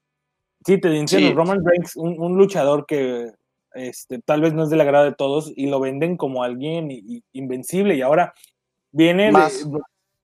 [0.65, 1.35] Sí, te entiendo, Sí.
[1.35, 3.33] Roman Reigns un, un luchador que
[3.75, 6.89] este, tal vez no es del agrado de todos y lo venden como alguien
[7.33, 8.33] invencible y ahora
[8.93, 9.69] viene de- Más.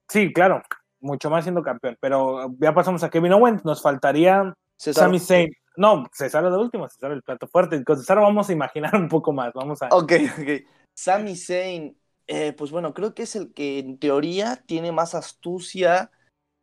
[0.08, 0.62] sí, claro,
[1.00, 5.06] mucho más siendo campeón, pero ya pasamos a Kevin Owens, nos faltaría César.
[5.06, 5.50] Sami Zayn.
[5.78, 7.84] No, César es de último, César el plato fuerte.
[7.84, 9.52] Con César vamos a imaginar un poco más.
[9.54, 9.88] Vamos a.
[9.92, 10.66] Ok, ok.
[10.96, 16.10] Sami Zayn, eh, pues bueno, creo que es el que en teoría tiene más astucia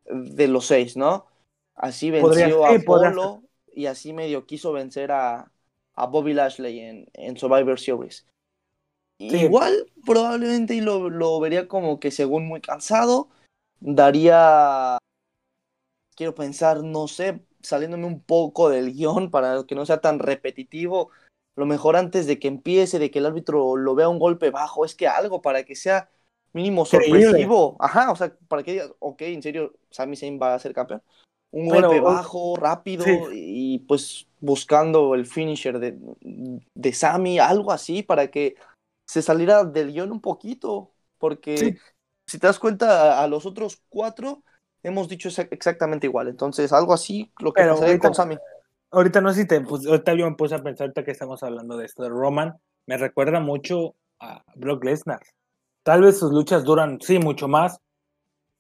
[0.04, 1.28] de los seis, ¿no?
[1.76, 3.44] Así venció a Polo
[3.74, 5.50] y así medio quiso vencer a,
[5.94, 8.28] a Bobby Lashley en, en Survivor Series.
[9.18, 9.28] Sí.
[9.38, 13.30] Igual, probablemente y lo, lo vería como que según muy cansado,
[13.80, 14.98] daría,
[16.18, 21.10] quiero pensar, no sé, saliéndome un poco del guion para que no sea tan repetitivo,
[21.56, 24.86] lo mejor antes de que empiece, de que el árbitro lo vea un golpe bajo,
[24.86, 26.10] es que algo para que sea
[26.54, 27.76] mínimo sorpresivo.
[27.80, 31.02] Ajá, o sea, para que digas, ok, en serio, Sami Zayn va a ser campeón.
[31.52, 33.14] Un golpe bajo, rápido, Sí.
[33.32, 35.98] y pues buscando el finisher de,
[36.74, 38.56] de Sami, algo así, para que
[39.08, 40.92] se saliera del guion un poquito.
[41.18, 41.78] Porque Sí.
[42.28, 44.44] si te das cuenta, a, a los otros cuatro
[44.86, 46.28] hemos dicho exa- exactamente igual.
[46.28, 48.40] Entonces, algo así, lo que Pero ahorita- con.
[48.92, 49.60] Ahorita no sé si te.
[49.62, 52.56] Pues, ahorita yo me puse a pensar ahorita que estamos hablando de esto de Roman.
[52.86, 55.20] Me recuerda mucho a Brock Lesnar.
[55.84, 57.80] Tal vez sus luchas duran, sí, mucho más.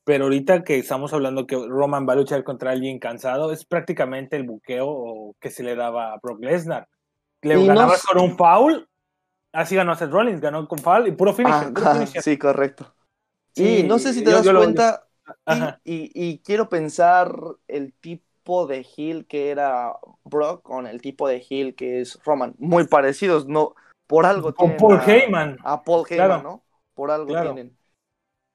[0.04, 4.36] Pero ahorita que estamos hablando que Roman va a luchar contra alguien cansado, es prácticamente
[4.36, 6.88] el buqueo que se le daba a Brock Lesnar.
[7.42, 8.88] Le Y no con un foul,
[9.52, 11.34] así ganó Seth Rollins, ganó con foul y puro.
[11.46, 12.22] Ah, finisher.
[12.22, 12.94] sí, correcto.
[13.56, 15.08] Sí, Y no sé si te yo- das yo cuenta.
[15.84, 17.36] Y- quiero pensar
[17.68, 22.54] el tipo de heel que era Brock con el tipo de heel que es Roman.
[22.58, 23.76] Muy parecidos, ¿no?
[24.08, 25.58] Por algo Con Paul a- Heyman.
[25.64, 26.44] A Paul Heyman, Claro.
[26.44, 26.64] ¿no?
[26.94, 27.54] Por algo Claro.
[27.54, 27.76] tienen.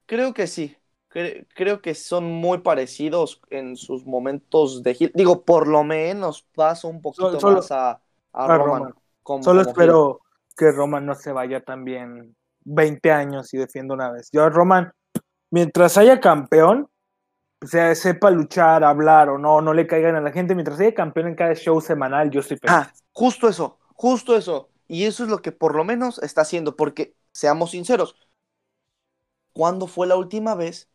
[0.07, 0.77] Creo que sí.
[1.12, 5.12] Cre- creo que son muy parecidos en sus momentos de heel.
[5.14, 8.01] Digo, por lo menos paso un poquito solo- más a, a
[8.33, 8.79] a Roman.
[8.79, 8.95] Roman.
[9.25, 9.81] como- Solo como heel.
[9.83, 10.21] espero
[10.57, 14.29] que Roman no se vaya también 20 años y defienda una vez.
[14.33, 14.93] Yo, Roman,
[15.51, 16.88] mientras haya campeón,
[17.62, 20.94] o sea, sepa luchar, hablar o no, no le caigan a la gente, mientras haya
[20.94, 22.74] campeón en cada show semanal, yo estoy feliz.
[22.74, 24.70] Ah, justo eso, justo eso.
[24.88, 28.16] Y eso es lo que por lo menos está haciendo, porque seamos sinceros,
[29.53, 30.90] ¿cuándo fue la última vez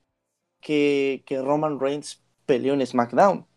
[0.62, 3.48] que, que Roman Reigns peleó en SmackDown?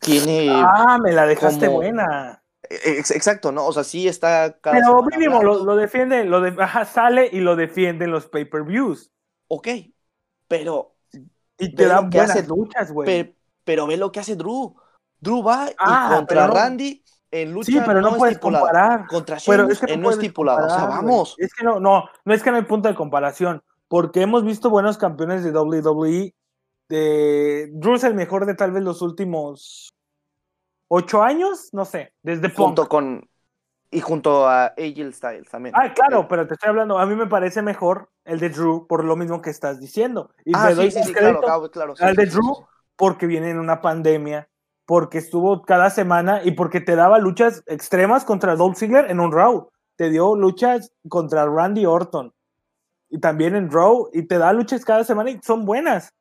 [0.00, 0.48] Tiene...
[0.52, 2.42] Ah, me la dejaste como- buena.
[2.70, 3.66] Ex- exacto, ¿no?
[3.66, 4.58] O sea, sí está...
[4.60, 8.26] cada Pero mínimo lo, lo defiende, lo de, ajá, sale y lo defiende en los
[8.26, 9.10] pay-per-views.
[9.48, 9.68] Ok,
[10.48, 10.94] pero,
[11.58, 13.06] Y te Ve da lo que buenas hace- luchas, güey.
[13.06, 14.74] pe- pero ve lo que hace Drew.
[15.20, 18.64] Drew va Ah, y contra pero no- Randy en lucha Sí, pero no, puedes estipulada.
[18.66, 19.06] comparar.
[19.08, 20.66] Contra Pero Sheamus es que no en no puedes estipulada.
[20.66, 21.34] O sea, vamos.
[21.38, 24.70] Es que no, no, no es que no hay punto de comparación, porque hemos visto
[24.70, 26.34] buenos campeones de WWE.
[26.88, 29.88] De, Drew es el mejor de tal vez los últimos
[30.88, 32.66] ocho años, no sé, desde Punk.
[32.66, 33.28] junto con
[33.90, 35.74] y junto a AJ Styles también.
[35.78, 38.86] Ah, claro, Eh, pero te estoy hablando, a mí me parece mejor el de Drew
[38.86, 40.32] por lo mismo que estás diciendo.
[40.44, 42.66] Y ah, sí, sí, sí, claro, claro, claro, sí, al sí, de Drew
[42.96, 44.48] porque viene en una pandemia,
[44.86, 49.32] porque estuvo cada semana y porque te daba luchas extremas contra Dolph Ziggler en un
[49.32, 49.70] Raw.
[49.96, 52.32] Te dio luchas contra Randy Orton
[53.08, 56.12] y también en Raw y te da luchas cada semana y son buenas.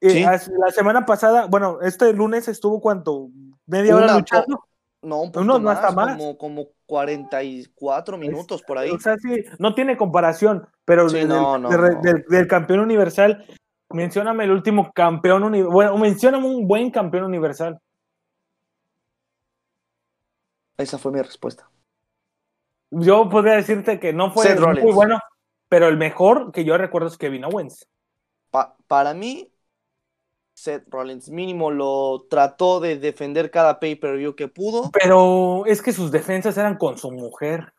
[0.00, 0.22] Eh, Sí.
[0.58, 3.28] la semana pasada, bueno, este lunes estuvo cuánto,
[3.66, 4.64] media hora Una luchando.
[5.02, 6.16] No, un No, poquito no, hasta más, más.
[6.16, 8.90] Como, como 44 minutos por ahí.
[8.90, 12.00] O sea, sí, no tiene comparación, pero Sí, del, no, no, de re- no.
[12.02, 13.44] del- del campeón universal,
[13.90, 15.72] mencióname el último campeón universal.
[15.72, 17.78] Bueno, mencióname un buen campeón universal.
[20.78, 21.70] Esa fue mi respuesta.
[22.90, 25.18] Yo podría decirte que no fue muy bueno,
[25.68, 27.88] pero el mejor que yo recuerdo es Kevin Owens.
[28.50, 29.50] Pa- para mí,
[30.56, 34.90] Seth Rollins mínimo lo trató de defender cada pay-per-view que pudo.
[34.90, 37.74] Pero es que sus defensas eran con su mujer.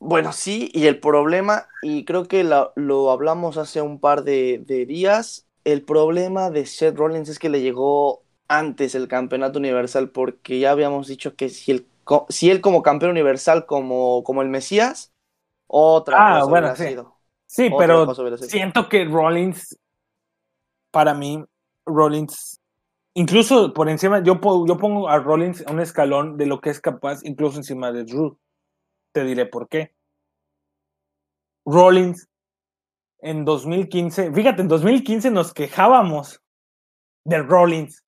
[0.00, 4.60] Bueno, sí, y el problema, y creo que lo, lo hablamos hace un par de,
[4.66, 10.10] de, días, el problema de Seth Rollins es que le llegó antes el campeonato universal,
[10.10, 11.86] porque ya habíamos dicho que si, el,
[12.28, 15.12] si él como campeón universal, como, como el Mesías,
[15.68, 16.88] otra ah, cosa bueno, hubiera sí.
[16.88, 17.16] sido.
[17.46, 19.78] Sí, Otra pero siento que Rollins,
[20.90, 21.44] para mí,
[21.90, 22.60] Rollins,
[23.14, 27.20] incluso por encima, yo, yo pongo a Rollins un escalón de lo que es capaz,
[27.24, 28.38] incluso encima de Drew.
[29.12, 29.94] Te diré por qué.
[31.66, 32.28] Rollins
[33.18, 36.42] en 2015, fíjate, en 2015 nos quejábamos
[37.24, 38.02] de Rollins,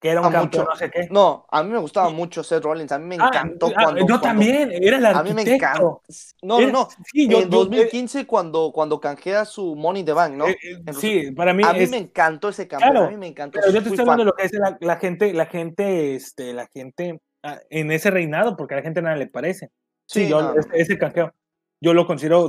[0.00, 0.70] que era un campeón mucho.
[0.70, 1.08] no sé qué.
[1.10, 4.06] No, a mí me gustaba mucho Seth Rollins, a mí me Ah, encantó ah, cuando...
[4.06, 6.02] yo también, era el A mí me arquitecto.
[6.42, 6.88] No, no, Era- no.
[7.12, 10.46] Sí, yo, en yo- 2015 cuando, cuando canjea su Money the Bank, ¿no?
[10.46, 13.10] eh, eh, Entonces, sí, para mí a mí es- me encantó ese campeón, Claro, a
[13.10, 13.60] mí me encantó.
[13.60, 16.54] Pero yo te estoy hablando de lo que es la, la gente, la gente, este,
[16.54, 19.66] la gente ah, en ese reinado, porque a la gente nada le parece.
[20.06, 21.32] Sí, Sí, yo no, ese, ese canjeo,
[21.80, 22.48] yo lo considero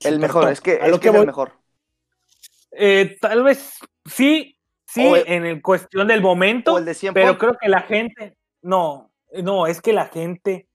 [0.00, 0.52] El mejor, top.
[0.52, 1.52] es que, A es, lo que es voy, el mejor.
[2.72, 4.55] eh, tal vez sí,
[4.86, 7.82] sí, el- en el cuestión del momento, O el de 100 pero creo que la
[7.82, 9.10] gente, no,
[9.42, 10.66] no, es que la gente,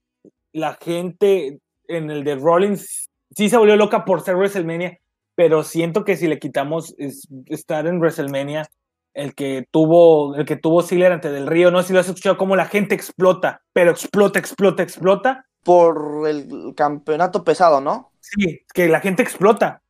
[0.52, 1.58] la gente
[1.88, 4.98] en el de Rollins sí se volvió loca por ser WrestleMania,
[5.34, 8.68] pero siento que si le quitamos es- estar en WrestleMania,
[9.14, 12.08] el que tuvo, el que tuvo Ziggler ante Del Río, no sé si lo has
[12.08, 15.46] escuchado, cómo la gente explota, pero explota, explota, explota.
[15.64, 18.10] Por el campeonato pesado, ¿no?
[18.20, 19.80] Sí, que la gente explota.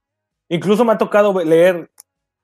[0.50, 1.90] Incluso me ha tocado leer,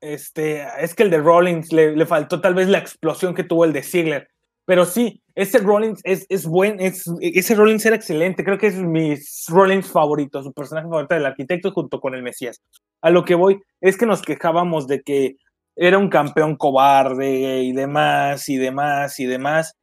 [0.01, 3.65] este, es que el de Rollins le, le faltó tal vez la explosión que tuvo
[3.65, 4.29] el de Ziggler.
[4.65, 8.45] Pero sí, ese Rollins es, es buen, es, ese Rollins era excelente.
[8.45, 9.15] Creo que es mi
[9.49, 12.61] Rollins favorito, su personaje favorito del arquitecto junto con el Mesías.
[13.01, 15.37] A lo que voy es que nos quejábamos de que
[15.75, 19.75] era un campeón cobarde y demás, y demás, y demás.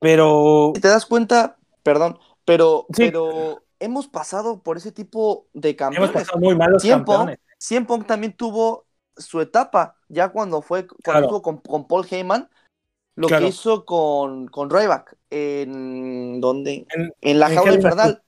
[0.00, 3.04] Pero Si te das cuenta, perdón, pero, Sí.
[3.06, 6.10] pero hemos pasado por ese tipo de hemos campeones.
[6.10, 7.38] pasado muy malos Cien campeones.
[7.58, 8.86] Cien Punk también tuvo
[9.20, 11.42] su etapa, ya cuando fue cuando Claro.
[11.42, 12.48] con, con Paul Heyman,
[13.16, 13.44] lo Claro.
[13.44, 16.86] que hizo con, con Ryback, en ¿dónde?
[16.94, 18.22] En- En la en jaula Hell a infernal.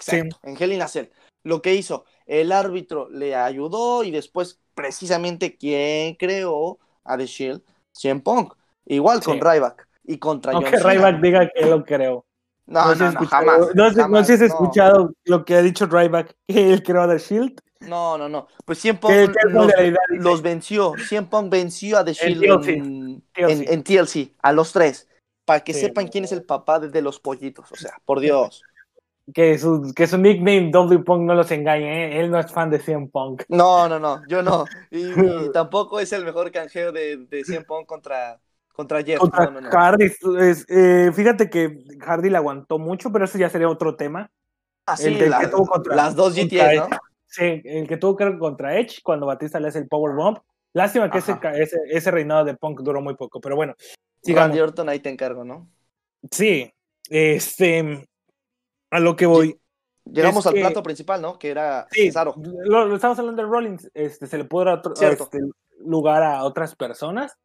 [0.00, 0.16] Sí.
[0.16, 1.06] Exacto, en Hell in a Cell.
[1.44, 7.62] Lo que hizo, el árbitro le ayudó y después, precisamente, ¿quién creó a The Shield?
[7.92, 8.54] Cien Punk.
[8.86, 9.40] Igual con.
[9.40, 10.78] Ryback y contra John Cena.
[10.82, 12.24] Ryback diga que lo creo.
[12.66, 13.74] No, no, no, jamás.
[13.74, 14.56] No no sé si has no.
[14.56, 17.60] escuchado lo que ha dicho Ryback, que él creó The Shield.
[17.80, 18.48] No, no, no.
[18.64, 20.94] Pues Cien Que, Punk que es los, la venció.
[21.08, 23.50] Cien Punk venció a The Shield en, TLC.
[23.52, 25.08] en- en TLC, a los tres.
[25.44, 25.80] Para que Sí.
[25.80, 27.70] sepan quién es el papá de, de los pollitos.
[27.72, 28.62] O sea, por Dios.
[29.34, 32.20] que, su, que su nickname W Punk no los engañe, ¿eh?
[32.20, 33.44] él no es fan de CM Punk.
[33.48, 34.22] No, no, no.
[34.28, 34.64] Yo no.
[34.90, 34.98] Y,
[35.48, 38.40] y tampoco es el mejor canjeo de, de Cien Punk contra,
[38.72, 39.18] contra Jeff.
[39.20, 39.70] Contra no, no, no.
[39.70, 40.06] Hardy,
[40.40, 44.30] es- eh, fíjate que Hardy le aguantó mucho, pero eso ya sería otro tema.
[44.86, 46.98] Ah, sí, el la- contra- las dos contra GTS, ¿no?
[47.28, 50.38] Sí, el que tuvo creo contra Edge cuando Batista le hace el Power Bomb.
[50.72, 53.74] Lástima que ese, ese, ese reinado de Punk duró muy poco, pero bueno.
[53.78, 54.48] Sí, sigamos.
[54.48, 55.68] Randy Orton, ahí te encargo, ¿no?
[56.30, 56.72] Sí,
[57.08, 58.06] este,
[58.90, 59.58] a lo que voy.
[60.04, 61.38] Llegamos Es al que- plato principal, ¿no?
[61.38, 62.34] Que era Sí, Cesaro.
[62.36, 65.38] lo, lo estamos hablando de Rollins, este, se le puede dar otro, este,
[65.80, 67.36] lugar a otras personas.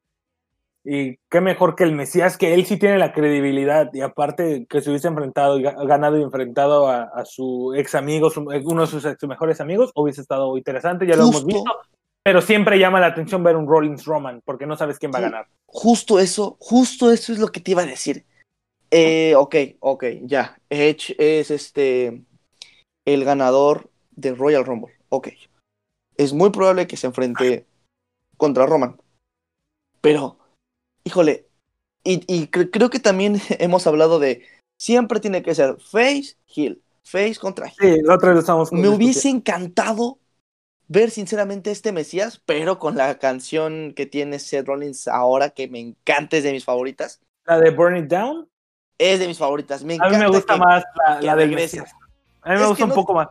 [0.85, 3.89] Y qué mejor que el Mesías, que él sí tiene la credibilidad.
[3.93, 7.95] Y aparte que se hubiese enfrentado y ga- ganado y enfrentado a, a su ex
[7.95, 11.71] amigo, su- uno de sus ex mejores amigos, hubiese estado interesante, ya lo hemos visto.
[12.25, 15.23] Pero siempre llama la atención ver un Rollins Roman, porque no sabes quién va a
[15.23, 15.47] ganar.
[15.65, 18.25] Justo eso, justo eso es lo que te iba a decir.
[18.91, 20.57] Eh, ok, ok, ya.
[20.69, 22.23] Edge es este
[23.05, 24.93] el ganador de Royal Rumble.
[25.09, 25.29] Ok.
[26.15, 27.65] Es muy probable que se enfrente
[28.37, 28.97] contra Roman.
[29.99, 30.37] Pero,
[31.03, 31.47] híjole,
[32.03, 34.45] y, y cre- creo que también hemos hablado de
[34.77, 37.95] siempre tiene que ser face, heel, face contra heel.
[37.97, 40.19] Sí, la otra vez estamos Me hubiese encantado
[40.87, 45.79] ver sinceramente este Mesías, pero con la canción que tiene Seth Rollins ahora, que me
[45.79, 47.19] encanta, es de mis favoritas.
[47.45, 48.47] La de Burn It Down.
[48.97, 49.83] Es de mis favoritas.
[49.83, 51.77] Me A encanta mí me gusta que- más la, la regrese.
[51.79, 51.95] Mesías.
[52.41, 53.27] A mí me Es gusta un no- poco más.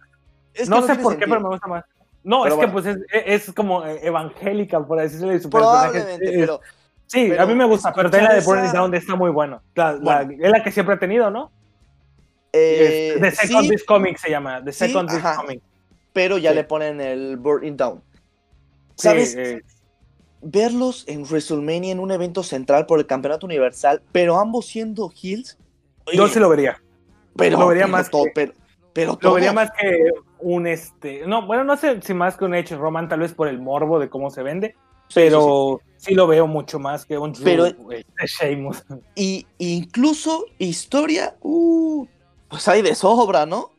[0.54, 1.84] es que no sé por qué, pero me gusta más.
[2.24, 4.98] No, Pero es que pues es, es como evangélica, por
[5.48, 5.90] personaje.
[6.00, 6.60] Probablemente, pero
[7.12, 8.94] Sí, pero a mí me gusta, pero también la de escuchar Burn It esa- Down
[8.94, 9.62] está muy bueno.
[9.74, 10.44] La, la- Bueno.
[10.44, 11.50] es la que siempre ha tenido, ¿no?
[12.52, 14.62] eh, The Second sí, is Coming se llama.
[14.64, 15.36] The Sí, Second is ajá.
[15.36, 15.58] Coming.
[16.12, 16.56] pero ya sí.
[16.56, 18.02] le ponen el Burning Down.
[18.96, 19.34] Sí, ¿Sabes?
[19.36, 19.62] eh,
[20.42, 25.56] Verlos en WrestleMania en un evento central por el campeonato universal, pero ambos siendo heels.
[26.12, 26.82] yo sí lo vería.
[27.36, 28.52] pero, lo vería pero más to- que- pero,
[28.92, 30.10] pero Lo vería más que
[30.40, 31.26] un este.
[31.26, 33.98] No, bueno, no sé si más que un Edge Roman, tal vez por el morbo
[34.00, 34.74] de cómo se vende.
[35.12, 37.76] Sí, sí, Pero sí, lo veo mucho más que un Drew, Pero-
[38.26, 38.82] Sheamus.
[39.14, 42.06] Y incluso historia, uh,
[42.48, 43.70] pues hay de sobra, ¿no?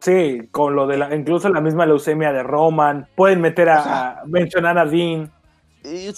[0.00, 3.08] Sí, con lo de la, incluso la misma leucemia de Roman.
[3.14, 5.32] Pueden meter a, O sea, a mencionar a Dean,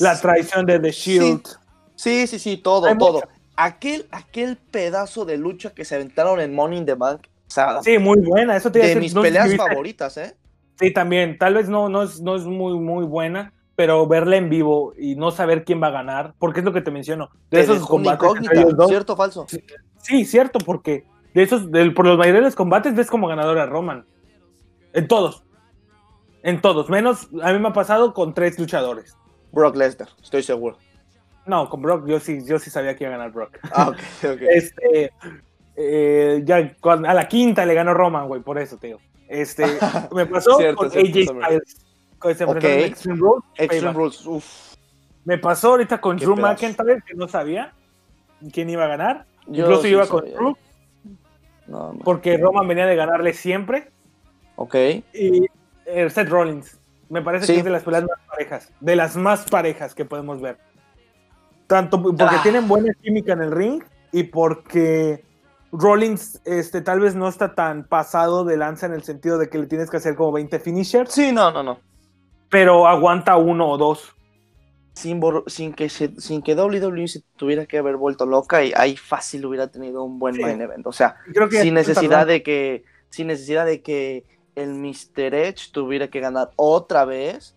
[0.01, 1.47] la traición de The Shield.
[1.95, 3.13] Sí, sí, sí, todo, Hay todo.
[3.15, 3.29] mucho.
[3.57, 7.81] Aquel, aquel pedazo de lucha que se aventaron en Money in the Bank, o sea,
[7.83, 8.57] Sí, muy buena.
[8.57, 10.35] Eso a de decir, mis no peleas favoritas, ¿eh?
[10.81, 11.39] Sí, también.
[11.39, 15.14] Tal vez no, no, es, no es muy, muy buena, pero verla en vivo y
[15.16, 17.29] no saber quién va a ganar, porque es lo que te menciono.
[17.51, 18.29] De esos combates
[18.74, 18.89] dos.
[18.89, 19.47] ¿cierto o falso?
[19.99, 21.05] Sí, cierto, porque
[21.35, 24.07] de esos, del- por los mayores de los combates ves como ganador a Roman.
[24.95, 25.45] En todos.
[26.43, 26.89] En todos.
[26.89, 29.16] Menos, a mí me ha pasado con tres luchadores.
[29.53, 30.79] Brock Lesnar, estoy seguro.
[31.45, 33.59] No, con Brock yo sí, yo sí sabía que iba a ganar Brock.
[33.72, 33.97] Ah, ok,
[34.33, 34.41] ok.
[34.51, 35.12] Este,
[35.77, 38.99] eh, ya cuando- a la quinta le ganó Roman, güey, por eso, tío.
[39.29, 39.64] Este,
[40.14, 41.45] me pasó Cierto, con cierto, AJ.
[41.45, 41.86] Styles.
[42.19, 42.83] Con ese enfrentaron Ok.
[42.85, 43.97] en Extreme Rules, Extreme Payback.
[43.97, 44.75] Rules, uff.
[45.25, 46.37] Me pasó ahorita con Drew.
[46.37, 47.73] McIntyre, que no sabía
[48.53, 49.27] quién iba a ganar.
[49.47, 50.37] Yo Incluso sí iba con sabía.
[50.37, 50.57] Drew,
[51.67, 53.91] No, porque Roman venía de ganarle siempre.
[54.55, 54.75] Ok.
[55.12, 55.47] Y
[55.85, 56.79] eh, Seth Rollins.
[57.09, 57.53] Me parece Sí.
[57.55, 58.73] que es de las peleas más parejas.
[58.81, 60.59] De las más parejas que podemos ver.
[61.67, 62.41] Tanto porque Ah.
[62.43, 65.25] tienen buena química en el ring y porque
[65.73, 69.59] Rollins este, tal vez no está tan pasado de lanza en el sentido de que
[69.59, 71.81] le tienes que hacer como 20 finishers, Sí, no, no, no.
[72.51, 74.13] Pero aguanta uno o dos.
[74.95, 78.97] Sin, sin, que se- sin que WWE se tuviera que haber vuelto loca y ahí
[78.97, 80.41] fácil hubiera tenido un buen Sí.
[80.41, 80.87] main event.
[80.87, 84.25] O sea, Y Creo que sin necesidad de que sin necesidad de que
[84.55, 85.35] el Mr.
[85.35, 87.55] Edge tuviera que ganar otra vez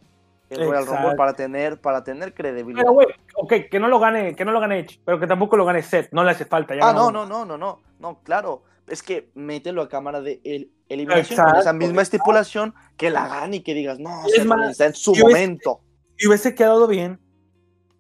[0.49, 0.85] el Royal.
[0.85, 2.81] Rumble para tener para tener credibilidad.
[2.81, 5.55] Pero güey, ok, que no lo gane, que no lo gane Edge, pero que tampoco
[5.55, 6.75] lo gane Seth, no le hace falta.
[6.75, 10.41] ya ah, no, no, no, no, no, no, claro, es que mételo a cámara de
[10.43, 14.45] el- eliminación con Exacto, esa misma estipulación que la gane y que digas, no, Es
[14.45, 15.81] más, está en su yo momento.
[16.17, 17.19] Y hubiese quedado bien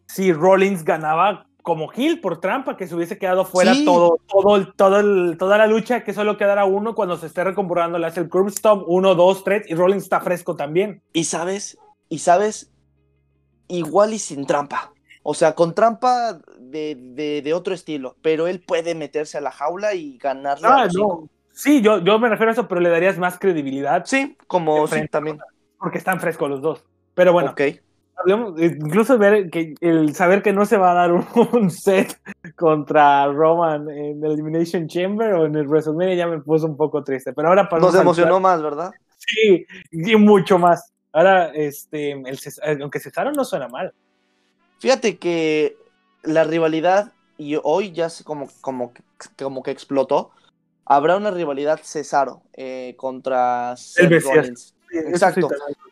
[0.07, 3.85] si Rollins ganaba como Hill por trampa, que se hubiese quedado fuera Sí.
[3.85, 7.43] todo, todo, el- todo el- toda la lucha, que solo quedara uno cuando se esté
[7.43, 11.03] recomporando, le hace el curb stomp, uno, dos, tres, y Rollins está fresco también.
[11.13, 11.77] Y sabes,
[12.07, 12.71] y sabes,
[13.67, 14.93] igual y sin trampa.
[15.21, 19.51] O sea, con trampa de, de- de otro estilo, pero él puede meterse a la
[19.51, 21.29] jaula y ganarle a Ah, no.
[21.59, 25.05] Sí, yo, yo me refiero a eso, pero le darías más credibilidad Sí, como sí,
[25.09, 25.37] también.
[25.77, 26.85] porque están frescos los dos.
[27.15, 27.53] Pero bueno,
[28.15, 32.17] hablemos- incluso ver que el saber que no se va a dar un, un set
[32.55, 37.03] contra Roman en el Elimination Chamber o en el WrestleMania ya me puso un poco
[37.03, 37.33] triste.
[37.33, 38.91] Pero ahora pasamos Nos al emocionó más, ¿verdad?
[39.17, 40.93] Sí, y mucho más.
[41.11, 43.93] Ahora, este, el Ces- aunque Cesaro no suena mal.
[44.79, 45.75] Fíjate que
[46.23, 48.93] la rivalidad, y hoy ya se como, como,
[49.37, 50.31] como que explotó,
[50.89, 54.21] habrá una rivalidad Cesaro eh, contra Seth.
[54.23, 54.75] Rollins.
[54.91, 55.47] Exacto.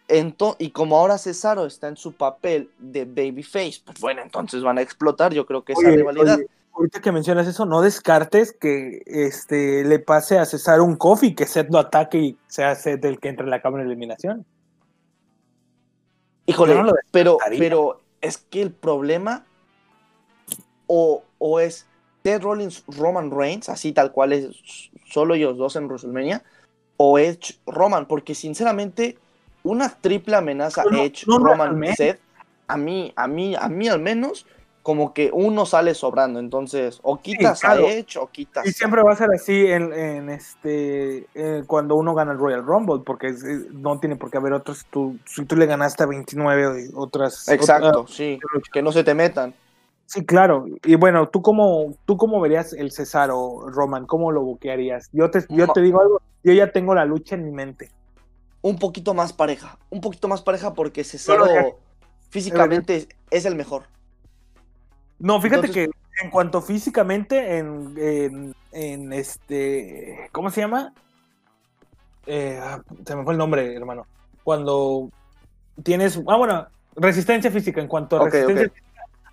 [0.10, 4.78] Ento- y como ahora Cesaro está en su papel de babyface, pues bueno, entonces van
[4.78, 6.36] a explotar, yo creo que esa Oye, rivalidad.
[6.36, 11.36] oye, ahorita que mencionas eso, no descartes que este, le pase a Cesaro un coffee,
[11.36, 14.46] que Seth lo ataque y sea Seth el que entre en la cámara de eliminación.
[16.46, 19.46] Híjole, no pero, pero es que el problema
[20.88, 21.86] o, o es
[22.28, 26.44] Seth Rollins, Roman Reigns, así tal cual es solo ellos dos en WrestleMania,
[26.98, 29.18] o Edge Roman, porque sinceramente
[29.64, 31.82] una triple amenaza No, Edge no Roman.
[31.96, 32.20] Seth,
[32.68, 34.46] a mí, a mí, a mí al menos
[34.84, 37.86] como que uno sale sobrando, entonces o quitas claro.
[37.88, 41.96] a Edge o quitas Y siempre va a ser así en, en este eh, cuando
[41.96, 44.86] uno gana el Royal Rumble, porque es- es- no tiene por qué haber otros.
[44.90, 47.48] Tú, si tú le ganaste a 29 y otras.
[47.50, 48.40] Exacto, otras- sí,
[48.74, 49.54] que no se te metan.
[50.08, 50.66] Sí, claro.
[50.84, 54.08] Y bueno, ¿tú cómo, ¿tú cómo verías el Cesaro, Roman?
[54.08, 55.10] ¿Cómo lo boquearías?
[55.14, 57.92] Yo te, yo te digo algo, yo ya tengo la lucha en mi mente.
[58.62, 61.78] un poquito más pareja, un poquito más pareja porque Cesaro Claro,
[62.30, 63.84] físicamente es el mejor.
[65.20, 70.28] No, fíjate Entonces- que en cuanto físicamente, en, en, en este.
[70.32, 70.94] ¿Cómo se llama?
[72.26, 74.06] Eh, ah, se me fue el nombre, hermano.
[74.44, 75.10] Cuando
[75.84, 76.20] tienes.
[76.28, 77.82] Ah, bueno, resistencia física.
[77.82, 78.87] En cuanto a resistencia física,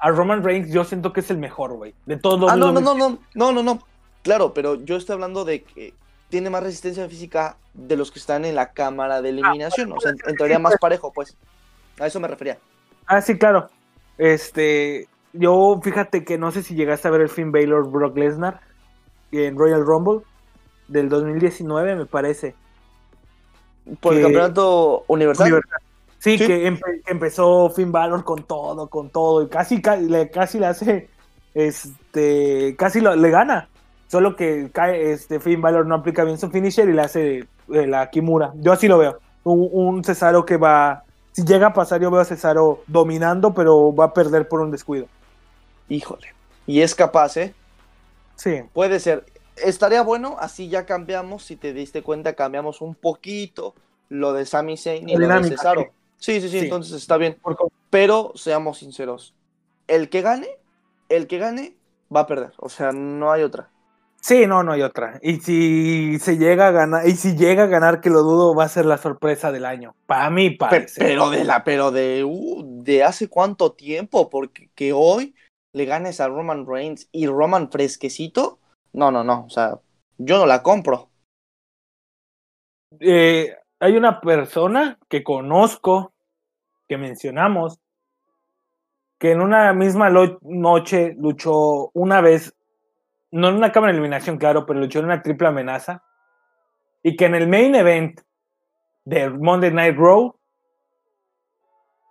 [0.05, 1.95] a Roman Reigns, yo siento que es el mejor, güey.
[2.05, 3.79] De todo Ah, no, no, no, no, no, no, no.
[4.23, 5.95] Claro, pero yo estoy hablando de que
[6.29, 9.93] tiene más resistencia física de los que están en la cámara de eliminación.
[9.93, 11.35] O sea, en, en teoría más parejo, pues.
[11.99, 12.59] A eso me refería.
[13.07, 13.71] Ah, sí, claro.
[14.19, 15.09] Este.
[15.33, 18.61] Yo, fíjate que no sé si llegaste a ver el Finn Baylor Brock Lesnar
[19.33, 20.21] en Royal Rumble
[20.87, 22.55] del 2019, me parece.
[24.01, 25.47] Por el campeonato universal.
[25.47, 25.79] Libertad.
[26.25, 26.47] Sí, Sí.
[26.47, 30.65] que empe- que empezó Finn Balor con todo, con todo, y casi, le, casi le
[30.67, 31.09] hace,
[31.55, 33.69] este, casi lo- le gana.
[34.09, 37.39] Solo que cae, este, Finn Balor no aplica bien su finisher y le hace
[37.73, 38.53] eh, la Kimura.
[38.57, 39.19] Yo así lo veo.
[39.43, 43.95] Un, un Cesaro que va, si llega a pasar, yo veo a Cesaro dominando, pero
[43.95, 45.07] va a perder por un descuido.
[45.89, 46.29] Híjole.
[46.67, 47.55] Y es capaz, ¿eh?
[48.37, 48.63] Sí.
[48.73, 49.25] Puede ser.
[49.57, 53.75] estaría bueno, así ya cambiamos, si te diste cuenta, cambiamos un poquito
[54.09, 55.91] lo de Sami Zayn y lo de Cesaro.
[56.19, 57.39] Sí, sí, sí, entonces está bien.
[57.91, 59.35] Pero seamos sinceros,
[59.87, 60.49] el que gane,
[61.09, 61.77] el que gane
[62.15, 63.71] va a perder, o sea, no hay otra.
[64.21, 65.21] Sí, no, no hay otra.
[65.23, 68.65] Y si se llega a ganar, y si llega a ganar, que lo dudo, va
[68.65, 69.95] a ser la sorpresa del año.
[70.07, 70.99] Para mí, parece.
[70.99, 75.35] Pero de la, pero de, uh, de hace cuánto tiempo, porque que hoy
[75.75, 78.61] le ganes a Roman Reigns y Roman fresquecito,
[78.95, 79.45] no, no, no.
[79.45, 79.79] O sea,
[80.17, 81.11] yo no la compro.
[83.01, 83.55] Eh,
[83.85, 86.15] hay una persona que conozco,
[86.89, 87.79] que mencionamos,
[89.19, 92.55] que en una misma noche luchó una vez
[93.31, 96.03] no en una cámara de eliminación, claro, pero luchó en una triple amenaza.
[97.03, 98.21] Y que en el main event
[99.05, 100.35] de Monday Night Raw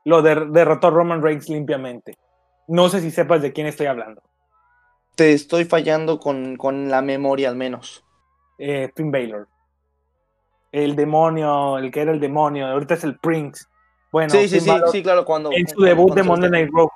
[0.05, 2.19] lo derrotó Roman Reigns limpiamente.
[2.67, 4.21] No sé si sepas de quién estoy hablando.
[5.15, 8.05] Te estoy fallando con, con la memoria al menos.
[8.59, 9.47] Eh, Finn Balor.
[10.73, 13.65] El demonio, el que era el demonio, ahorita es el Prince.
[14.11, 15.51] Bueno, sí, sí, sí, sí, claro, cuando.
[15.53, 16.89] En su debut de Monday Night Raw.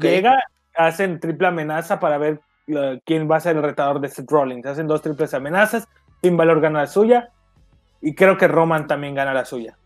[0.00, 0.38] Llega,
[0.76, 2.40] hacen triple amenaza para ver
[3.04, 4.64] quién va a ser el retador de Seth Rollins.
[4.64, 5.88] Hacen dos triples amenazas,
[6.22, 7.30] Finn Balor gana la suya
[8.00, 9.76] y creo que Roman también gana la suya.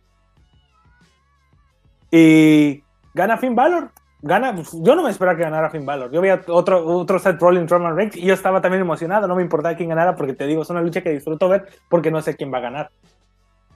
[2.10, 3.90] Y gana Finn Balor.
[4.20, 6.10] Gana, pues, yo no me esperaba que ganara Finn Balor.
[6.10, 9.28] Yo veía otro, otro Seth Rollins, Roman Reigns y yo estaba también emocionado.
[9.28, 12.10] No me importaba quién ganara porque te digo, es una lucha que disfruto ver porque
[12.10, 12.90] no sé quién va a ganar.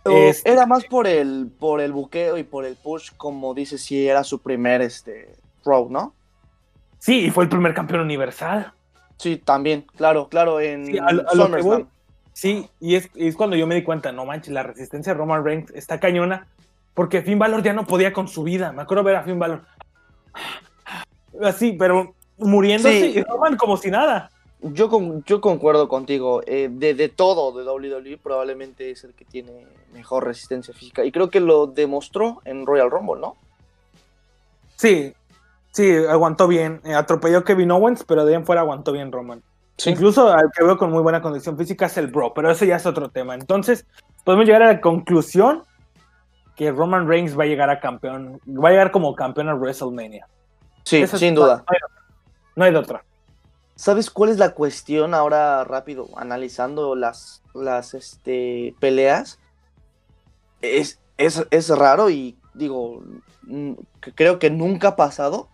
[0.05, 4.09] Este, era más por el, por el buqueo y por el push, como dice, si
[4.09, 6.12] era su primer este, Raw, ¿no?
[6.99, 8.72] Sí, y fue el primer campeón universal.
[9.18, 10.99] Sí, también, claro, claro, en sí,
[12.32, 15.45] sí y es, es, cuando yo me di cuenta, no manches, la resistencia de Roman
[15.45, 16.49] Reigns está cañona,
[16.95, 18.72] porque Finn Balor ya no podía con su vida.
[18.72, 19.62] Me acuerdo ver a Finn Balor
[21.43, 24.30] así, pero muriéndose y Roman como si nada.
[24.61, 26.43] Yo, con, yo concuerdo contigo.
[26.47, 31.05] Eh, de, de, todo de WWE, probablemente es el que tiene mejor resistencia física.
[31.05, 33.37] Y creo que lo demostró en Royal Rumble, ¿no?
[34.76, 35.14] Sí,
[35.72, 36.80] Sí, aguantó bien.
[36.85, 39.43] Eh, atropelló a Kevin Owens, pero de ahí en fuera aguantó bien Roman.
[39.87, 42.76] Incluso al que veo con muy buena condición física es el Bro, pero eso ya
[42.76, 43.35] es otro tema.
[43.35, 43.87] Entonces,
[44.22, 45.64] podemos llegar a la conclusión
[46.57, 50.26] que Roman Reigns va a llegar a campeón, va a llegar como campeón a WrestleMania.
[50.84, 51.64] Sí, sin duda.
[52.57, 53.05] No hay, de otra.
[53.76, 59.38] ¿Sabes cuál es la cuestión ahora rápido, analizando las, las este, peleas?
[60.61, 63.03] Es, es, es raro y digo,
[64.14, 65.48] creo que nunca ha pasado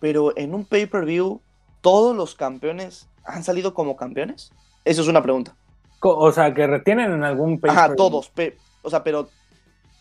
[0.00, 1.40] pero en un pay-per-view,
[1.82, 4.50] ¿todos los campeones han salido como campeones?
[4.84, 5.54] Eso es una pregunta.
[6.00, 7.84] O sea, que retienen en algún pay-per-view.
[7.84, 8.32] Ajá, todos.
[8.82, 9.28] O sea, pero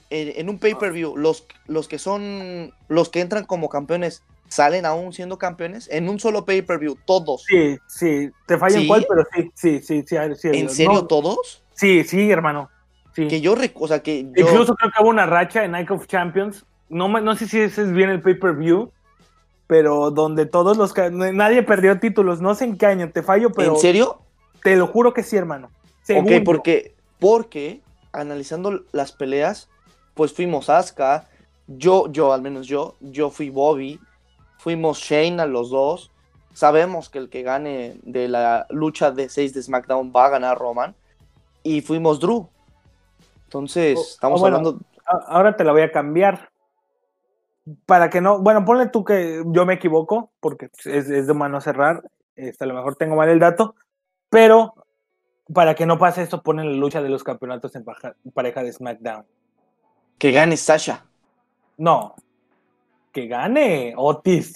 [0.09, 5.37] en, un pay-per-view, los, los que son, los que entran como campeones, ¿salen aún siendo
[5.37, 5.87] campeones?
[5.91, 7.43] En un solo pay-per-view, todos.
[7.47, 8.29] Sí, sí.
[8.47, 10.03] Te falla en cuál, pero sí, sí, sí.
[10.07, 11.63] sí, ¿En serio todos?
[11.73, 12.69] Sí, sí, hermano.
[13.13, 13.27] Sí.
[13.27, 16.65] Que yo, o sea, que Incluso creo que hubo una racha en Night of Champions.
[16.89, 18.91] No, no sé si ese es bien el pay-per-view,
[19.67, 23.75] pero donde todos los nadie perdió títulos, no sé en qué año te fallo, pero
[23.75, 24.21] ¿En serio?
[24.63, 25.69] Te lo juro que sí, hermano.
[26.09, 27.81] Ok, porque porque
[28.11, 29.69] analizando las peleas,
[30.13, 31.27] pues fuimos Asuka,
[31.67, 33.99] yo yo al menos yo, yo fui Bobby,
[34.57, 36.11] fuimos Shane a los dos.
[36.53, 40.57] Sabemos que el que gane de la lucha de 6 de SmackDown va a ganar
[40.57, 40.95] Roman
[41.63, 42.49] y fuimos Drew.
[43.45, 44.79] Entonces, estamos hablando
[45.27, 46.49] ahora te la voy a cambiar
[47.85, 52.03] para que no, bueno, ponle tú que yo me equivoco, porque es, de mano cerrar,
[52.35, 53.75] este, a lo mejor tengo mal el dato,
[54.29, 54.73] pero
[55.53, 57.85] para que no pase esto, ponen la lucha de los campeonatos en
[58.33, 59.25] pareja de SmackDown.
[60.19, 61.05] Que gane Sasha.
[61.77, 62.13] No,
[63.11, 64.55] que gane Otis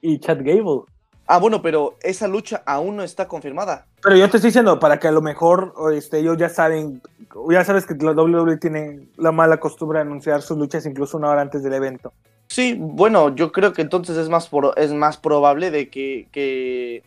[0.00, 0.82] y, Chad Gable.
[1.26, 3.86] Ah, bueno, pero esa lucha aún no está confirmada.
[4.02, 7.02] Pero yo te estoy diciendo, para que a lo mejor este, ellos ya saben,
[7.50, 11.28] ya sabes que la WWE tiene la mala costumbre de anunciar sus luchas incluso una
[11.28, 12.12] hora antes del evento.
[12.48, 17.02] Sí, bueno, yo creo que entonces es más, es más probable de que, que,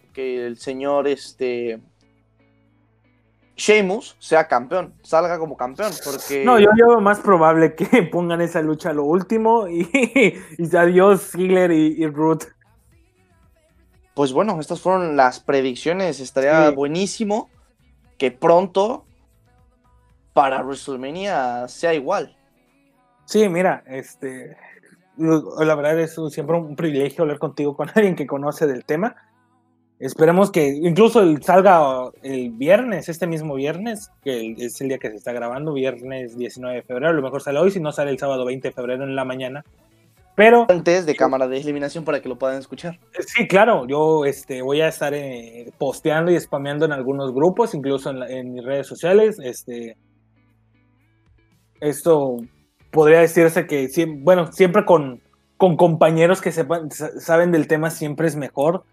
[0.45, 1.81] el señor este
[3.55, 6.43] Sheamus sea campeón, salga como campeón, porque...
[6.43, 9.87] No, yo veo más probable que pongan esa lucha a lo último y,
[10.57, 12.43] y adiós Ziggler y, y Ruth.
[14.15, 17.49] Pues bueno, estas fueron las predicciones, estaría buenísimo
[18.17, 19.05] que pronto
[20.33, 22.35] para WrestleMania sea igual.
[23.25, 24.57] Sí, mira, este,
[25.17, 29.15] la verdad es siempre un privilegio hablar contigo con alguien que conoce del tema.
[30.03, 35.15] Esperemos que incluso salga el viernes, este mismo viernes, que es el día que se
[35.15, 38.19] está grabando, viernes 19 de febrero, a lo mejor sale hoy, si no sale el
[38.19, 39.63] sábado 20 de febrero en la mañana.
[40.35, 42.99] Pero antes de cámara de eliminación para que lo puedan escuchar.
[43.25, 48.09] Sí, claro, yo este, voy a estar eh, posteando y spameando en algunos grupos, incluso
[48.09, 49.39] en, en, mis redes sociales.
[49.41, 49.95] Este,
[51.79, 52.39] esto
[52.91, 53.87] podría decirse que,
[54.17, 55.21] bueno, siempre con,
[55.55, 58.83] con compañeros que sepan, saben del tema siempre es mejor.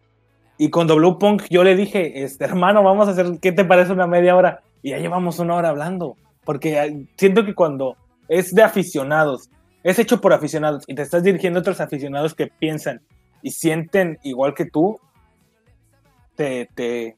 [0.62, 3.92] Y con W Punk yo le dije, este, hermano, vamos a hacer, ¿qué te parece
[3.92, 4.60] una media hora?
[4.82, 7.96] Y ya llevamos una hora hablando, porque siento que cuando
[8.28, 9.48] es de aficionados,
[9.82, 13.00] es hecho por aficionados y te estás dirigiendo a otros aficionados que piensan
[13.40, 15.00] y sienten igual que tú,
[16.34, 17.16] te, te,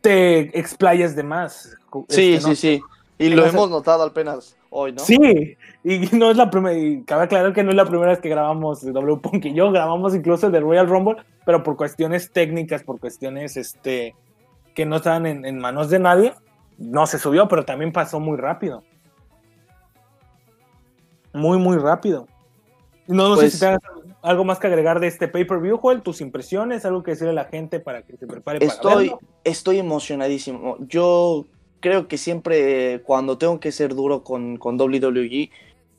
[0.00, 1.76] te explayas de más.
[2.08, 2.82] Sí, este, sí, sí.
[3.18, 4.98] Y lo hemos notado apenas hoy, ¿no?
[4.98, 8.20] Sí, y no es la primera, y cabe aclarar que no es la primera vez
[8.20, 12.82] que grabamos W Punk y yo, grabamos incluso de Royal Rumble, pero por cuestiones técnicas,
[12.82, 14.14] por cuestiones este,
[14.74, 16.34] que no estaban en, en manos de nadie,
[16.76, 18.82] no se subió, pero también pasó muy rápido
[21.36, 22.26] muy, muy rápido.
[23.06, 23.86] No, no sé si pues te
[24.22, 27.44] algo más que agregar de este pay-per-view, Joel, tus impresiones, algo que decirle a la
[27.44, 29.20] gente para que se prepare estoy, para verlo.
[29.44, 30.76] Estoy emocionadísimo.
[30.80, 31.44] Yo
[31.80, 35.50] creo que siempre cuando tengo que ser duro con, con WWE,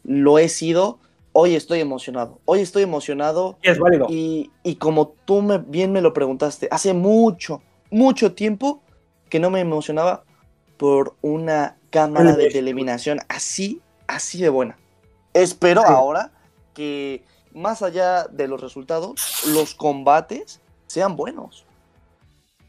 [0.04, 1.00] lo he sido.
[1.34, 2.40] Hoy estoy emocionado.
[2.46, 3.58] Hoy estoy emocionado.
[3.62, 4.08] Y es válido.
[4.10, 7.62] Y, y como tú me, bien me lo preguntaste, hace mucho,
[7.92, 8.82] mucho tiempo
[9.30, 10.24] que no me emocionaba
[10.78, 14.78] por una cámara de eliminación así, así de buena.
[15.34, 16.32] Espero ahora
[16.74, 17.24] que
[17.54, 21.66] más allá de los resultados, los combates sean buenos.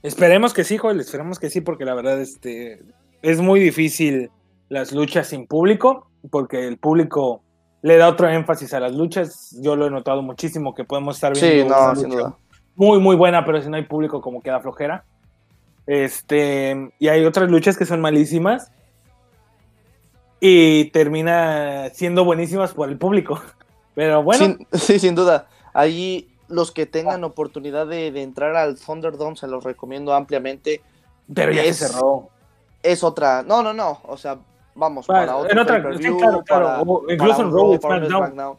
[0.02, 2.82] Esperemos que sí, Joel, esperemos que sí, porque la verdad este,
[3.22, 4.30] es muy difícil
[4.68, 7.42] las luchas sin público, porque el público
[7.82, 9.56] le da otro énfasis a las luchas.
[9.60, 12.36] Yo lo he notado muchísimo que podemos estar viendo sí, no, sin duda.
[12.74, 15.04] muy, muy buena, pero si no hay público como queda flojera.
[15.86, 18.70] Este, y hay otras luchas que son malísimas
[20.40, 23.40] y termina siendo buenísimas por el público.
[23.94, 24.56] Pero bueno.
[24.72, 25.48] sí, sin duda.
[25.72, 30.82] Ahí los que tengan oportunidad de, entrar al Thunderdome se los recomiendo ampliamente.
[31.32, 32.28] Pero ya se cerró.
[32.82, 33.42] Es otra.
[33.42, 34.00] No, no, no.
[34.04, 34.38] O sea,
[34.74, 35.50] vamos, para, otro.
[35.50, 37.02] En otra, sí, claro, claro.
[37.08, 38.58] incluso en Raw, SmackDown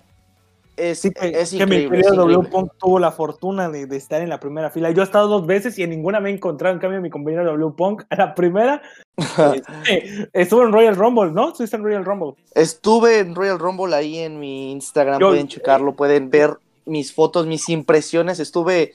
[0.80, 1.98] es, que, es increíble.
[1.98, 4.92] Mi W Punk tuvo la fortuna de, de, estar en la primera fila.
[4.92, 6.74] Yo he estado dos veces y en ninguna me he encontrado.
[6.74, 8.82] En cambio, mi compañero W Punk a la primera
[9.18, 11.50] este, estuvo en Royal Rumble, ¿no?
[11.50, 12.34] Estuviste en Royal Rumble.
[12.56, 15.20] Estuve en Royal Rumble ahí en mi Instagram.
[15.20, 18.40] pueden checarlo, pueden ver mis fotos, mis impresiones.
[18.40, 18.94] Estuve,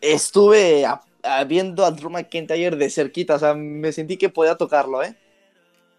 [0.00, 0.86] estuve
[1.46, 3.36] viendo a Drew McIntyre de cerquita.
[3.36, 5.16] O sea, me sentí que podía tocarlo, ¿eh?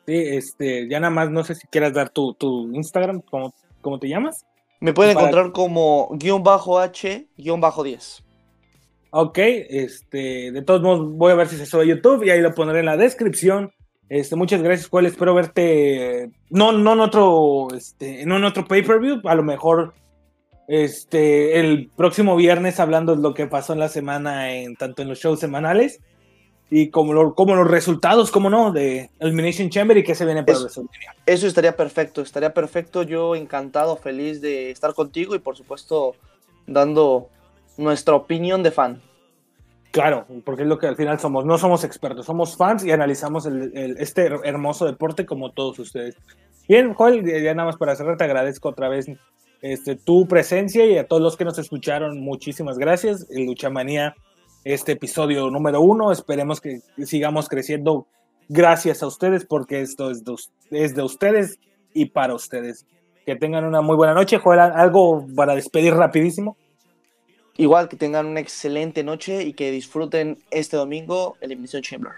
[0.06, 4.00] Sí, este, ya nada más, no sé si quieras dar tu, tu Instagram, ¿cómo, ¿cómo
[4.00, 4.46] te llamas?
[4.80, 8.24] Me pueden encontrar como guion bajo H, guion bajo 10.
[9.10, 12.42] Ok, este, de todos modos voy a ver si se sube a YouTube y ahí
[12.42, 13.72] lo pondré en la descripción.
[14.10, 15.08] Este, muchas gracias, Joel.
[15.08, 19.94] Espero verte, no, no en otro, este, no en otro pay-per-view, a lo mejor
[20.68, 25.10] este, el próximo viernes hablando de lo que pasó en la semana, en, tanto en
[25.10, 26.00] los shows semanales
[26.70, 30.60] y como, como los resultados, como no, de Elimination Chamber y que se viene para
[30.60, 31.16] WrestleMania.
[31.26, 33.04] Eso estaría perfecto, estaría perfecto.
[33.04, 36.16] Yo encantado, feliz de estar contigo y por supuesto
[36.66, 37.30] dando
[37.78, 39.02] nuestra opinión de fan.
[39.92, 41.46] Claro, porque es lo que al final somos.
[41.46, 46.18] No somos expertos, somos fans y analizamos este hermoso deporte como todos ustedes.
[46.68, 49.08] Bien, Joel, ya nada más para cerrar, te agradezco otra vez
[49.66, 53.26] este, tu presencia y a todos los que nos escucharon, muchísimas gracias.
[53.32, 54.16] Luchamanía
[54.64, 56.12] este episodio número uno.
[56.12, 58.06] Esperemos que sigamos creciendo
[58.48, 61.60] gracias a ustedes porque esto es de, ustedes
[61.96, 62.86] y para ustedes.
[63.26, 64.38] Que tengan una muy buena noche.
[64.38, 66.58] Joel, algo para despedir rapidísimo.
[67.58, 72.12] Igual que tengan una excelente noche y que disfruten este domingo el Elimination Chamber.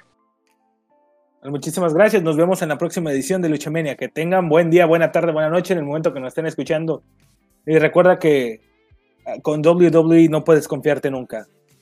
[1.43, 2.21] Muchísimas gracias.
[2.23, 3.95] Nos vemos en la próxima edición de Luchamenia.
[3.95, 7.03] Que tengan buen día, buena tarde, buena noche en el momento que nos estén escuchando.
[7.67, 8.61] Y recuerda que
[9.25, 11.47] ah, con WWE no puedes confiarte nunca.